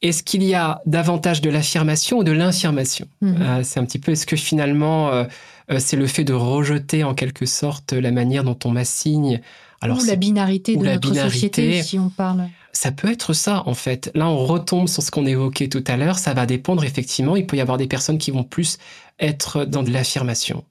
[0.00, 3.36] Est-ce qu'il y a davantage de l'affirmation ou de l'infirmation Mhm.
[3.42, 5.24] Euh, C'est un petit peu, est-ce que finalement, euh,
[5.70, 9.40] euh, c'est le fait de rejeter en quelque sorte la manière dont on m'assigne?
[9.80, 11.34] Alors, Ou la binarité ou de la notre binarité.
[11.34, 12.48] société, si on parle.
[12.80, 14.08] Ça peut être ça, en fait.
[14.14, 16.16] Là, on retombe sur ce qu'on évoquait tout à l'heure.
[16.16, 17.34] Ça va dépendre, effectivement.
[17.34, 18.78] Il peut y avoir des personnes qui vont plus
[19.18, 20.62] être dans de l'affirmation.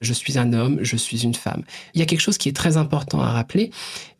[0.00, 1.64] Je suis un homme, je suis une femme.
[1.92, 3.72] Il y a quelque chose qui est très important à rappeler.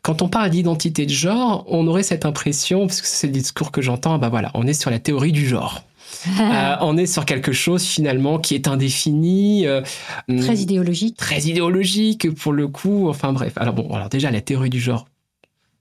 [0.03, 3.71] Quand on parle d'identité de genre, on aurait cette impression, parce que c'est le discours
[3.71, 5.85] que j'entends, bah voilà, on est sur la théorie du genre.
[6.41, 9.83] Euh, on est sur quelque chose finalement qui est indéfini, euh,
[10.41, 11.17] Très idéologique.
[11.17, 13.09] très idéologique pour le coup.
[13.09, 13.53] Enfin bref.
[13.57, 15.07] Alors bon, alors déjà la théorie du genre.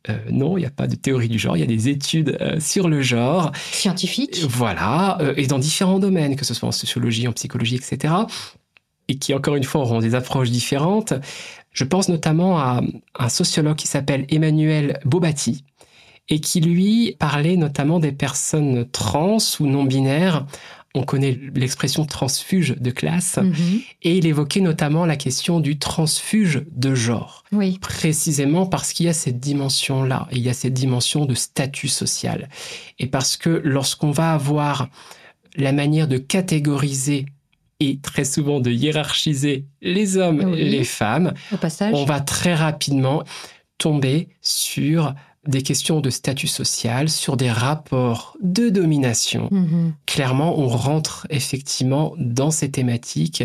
[0.09, 1.57] Euh, non, il n'y a pas de théorie du genre.
[1.57, 3.51] Il y a des études euh, sur le genre.
[3.71, 4.41] Scientifique.
[4.47, 8.13] Voilà, euh, et dans différents domaines, que ce soit en sociologie, en psychologie, etc.
[9.07, 11.13] Et qui, encore une fois, auront des approches différentes.
[11.71, 12.81] Je pense notamment à
[13.19, 15.63] un sociologue qui s'appelle Emmanuel Bobati,
[16.29, 20.45] et qui, lui, parlait notamment des personnes trans ou non-binaires.
[20.97, 23.53] On connaît l'expression transfuge de classe, Mhm.
[24.03, 27.77] et il évoquait notamment la question du transfuge de genre Oui.
[27.79, 32.49] précisément parce qu'il y a cette dimension-là, il y a cette dimension de statut social.
[32.99, 34.87] Et parce que lorsqu'on va avoir
[35.57, 37.25] la manière de catégoriser
[37.81, 40.59] et très souvent de hiérarchiser les hommes Oui.
[40.61, 41.93] et les femmes, Au passage.
[41.93, 43.23] on va très rapidement
[43.77, 45.13] tomber sur
[45.47, 49.93] des questions de statut social, sur des rapports de domination Mhm.
[50.05, 53.43] clairement, on rentre effectivement dans ces thématiques.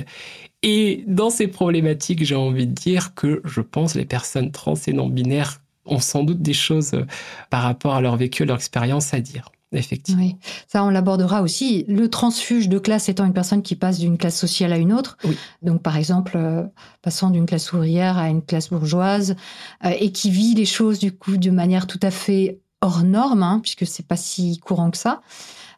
[0.62, 4.92] Et dans ces problématiques, j'ai envie de dire que je pense les personnes trans et
[4.92, 7.06] non binaires ont sans doute des choses euh,
[7.48, 9.50] par rapport à leur vécu, leur expérience à dire.
[9.72, 10.22] Effectivement.
[10.22, 11.84] Oui, ça on l'abordera aussi.
[11.86, 15.16] Le transfuge de classe étant une personne qui passe d'une classe sociale à une autre,
[15.24, 15.36] Oui.
[15.62, 16.64] donc par exemple euh,
[17.02, 19.36] passant d'une classe ouvrière à une classe bourgeoise,
[19.84, 23.42] euh, et qui vit les choses du coup de manière tout à fait hors norme,
[23.42, 25.22] hein, puisque c'est pas si courant que ça.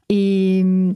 [0.08, 0.92] Et euh,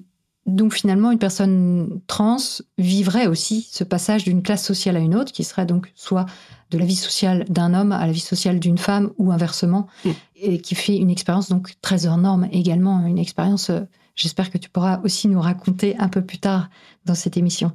[0.46, 2.36] donc finalement, une personne trans
[2.78, 6.26] vivrait aussi ce passage d'une classe sociale à une autre, qui serait donc soit
[6.70, 10.10] de la vie sociale d'un homme à la vie sociale d'une femme, ou inversement, Mm.
[10.36, 13.80] et qui fait une expérience donc très hors norme également, une expérience, euh,
[14.16, 16.68] j'espère que tu pourras aussi nous raconter un peu plus tard
[17.04, 17.72] dans cette émission.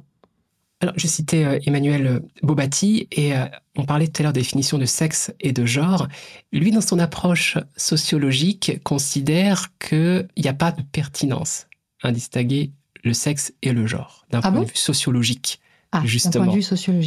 [0.80, 4.78] Alors, je citais euh, Emmanuel Bobati et euh, on parlait tout à l'heure de définition
[4.78, 6.08] de sexe et de genre.
[6.52, 11.66] Lui, dans son approche sociologique, considère qu'il n'y a pas de pertinence
[12.02, 12.72] à distinguer
[13.04, 14.62] le sexe et le genre d'un Ah point bon?
[14.62, 15.60] de vue sociologique.
[15.92, 16.54] Ah, Justement.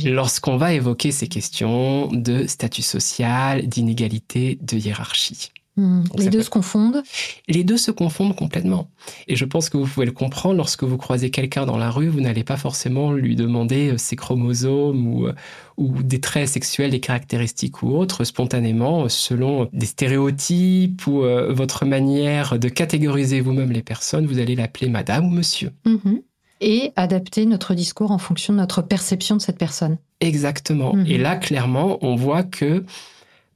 [0.05, 5.49] lorsqu'on va évoquer ces questions de statut social, d'inégalité, de hiérarchie.
[5.77, 7.03] Hmm, Les deux peut- se confondent?
[7.49, 8.88] Les deux se confondent complètement.
[9.27, 12.07] Et je pense que vous pouvez le comprendre lorsque vous croisez quelqu'un dans la rue,
[12.07, 15.33] vous n'allez pas forcément lui demander euh, ses chromosomes ou, euh,
[15.75, 21.51] ou des traits sexuels, des caractéristiques ou autres, spontanément, euh, selon des stéréotypes ou euh,
[21.53, 25.71] votre manière de catégoriser vous-même les personnes, vous allez l'appeler madame ou monsieur.
[25.86, 26.21] Mhm.
[26.62, 29.97] Et adapter notre discours en fonction de notre perception de cette personne.
[30.22, 30.93] Exactement.
[30.95, 31.06] Mhm.
[31.08, 32.86] Et là, clairement, on voit que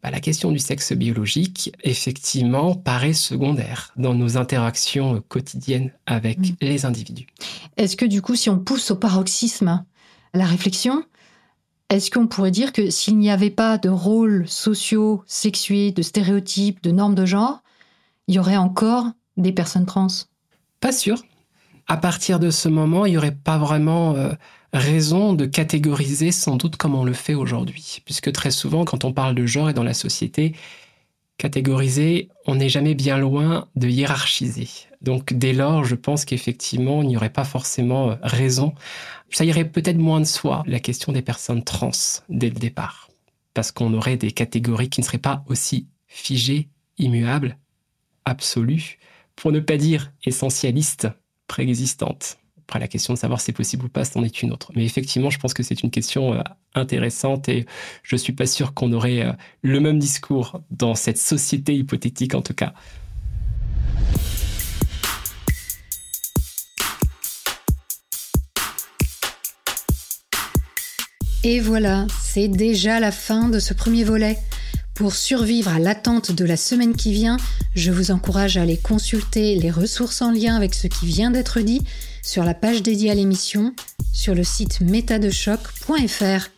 [0.04, 6.56] bah, la question du sexe biologique, effectivement, paraît secondaire dans nos interactions quotidiennes avec Mhm.
[6.62, 7.28] les individus.
[7.78, 9.84] Est-ce que du coup, si on pousse au paroxysme
[10.34, 11.04] la réflexion,
[11.89, 16.84] est-ce qu'on pourrait dire que s'il n'y avait pas de rôles sociaux, sexués, de stéréotypes,
[16.84, 17.62] de normes de genre,
[18.28, 20.08] il y aurait encore des personnes trans?
[20.82, 21.24] Pas sûr.
[21.90, 24.32] À partir de ce moment, il n'y aurait pas vraiment euh,
[24.74, 28.04] raison de catégoriser sans doute comme on le fait aujourd'hui.
[28.06, 30.54] Puisque très souvent, quand on parle de genre et dans la société,
[31.40, 34.70] catégoriser, on n'est jamais bien loin de hiérarchiser.
[35.02, 38.76] Donc dès lors, je pense qu'effectivement, il n'y aurait pas forcément euh, raison.
[39.32, 41.90] Ça irait peut-être moins de soi, la question des personnes trans,
[42.30, 43.10] dès le départ.
[43.56, 46.70] Parce qu'on aurait des catégories qui ne seraient pas aussi figées,
[47.00, 47.58] immuables,
[48.26, 49.00] absolues,
[49.36, 51.08] pour ne pas dire essentialistes,
[51.50, 52.38] préexistantes.
[52.70, 54.72] Après, la question de savoir si c'est possible ou pas, c'en est une autre.
[54.76, 56.41] Mais effectivement, je pense que c'est une question euh,
[56.76, 57.66] intéressante et
[58.04, 59.34] je suis pas sûr qu'on aurait euh,
[59.64, 62.74] le même discours dans cette société hypothétique, en tout cas.
[71.43, 74.38] Et voilà, c'est déjà la fin de ce premier volet.
[75.00, 77.38] Pour survivre à l'attente de la semaine qui vient,
[77.74, 81.62] je vous encourage à aller consulter les ressources en lien avec ce qui vient d'être
[81.62, 81.82] dit
[82.22, 83.74] sur la page dédiée à l'émission
[84.12, 86.50] sur le site métadechoc.fr.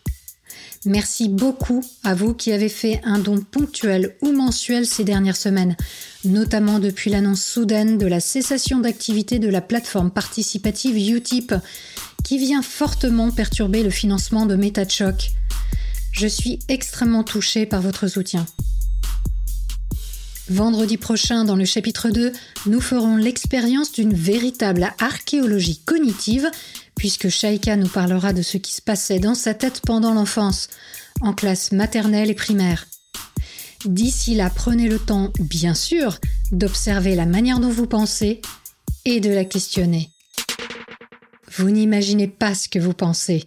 [0.88, 5.78] Merci beaucoup à vous qui avez fait un don ponctuel ou mensuel ces dernières semaines,
[6.26, 11.54] notamment depuis l'annonce soudaine de la cessation d'activité de la plateforme participative Utip,
[12.24, 15.30] qui vient fortement perturber le financement de MetaChoc.
[16.12, 18.45] Je suis extrêmement touchée par votre soutien.
[20.49, 22.34] Vendredi prochain, dans le chapitre 2,
[22.66, 26.49] nous ferons l'expérience d'une véritable archéologie cognitive,
[26.95, 30.68] puisque Shaika nous parlera de ce qui se passait dans sa tête pendant l'enfance,
[31.22, 32.86] en classe maternelle et primaire.
[33.86, 36.20] D'ici là, prenez le temps, bien sûr,
[36.51, 38.41] d'observer la manière dont vous pensez
[39.05, 40.12] et de la questionner.
[41.57, 43.45] Vous n'imaginez pas ce que vous pensez.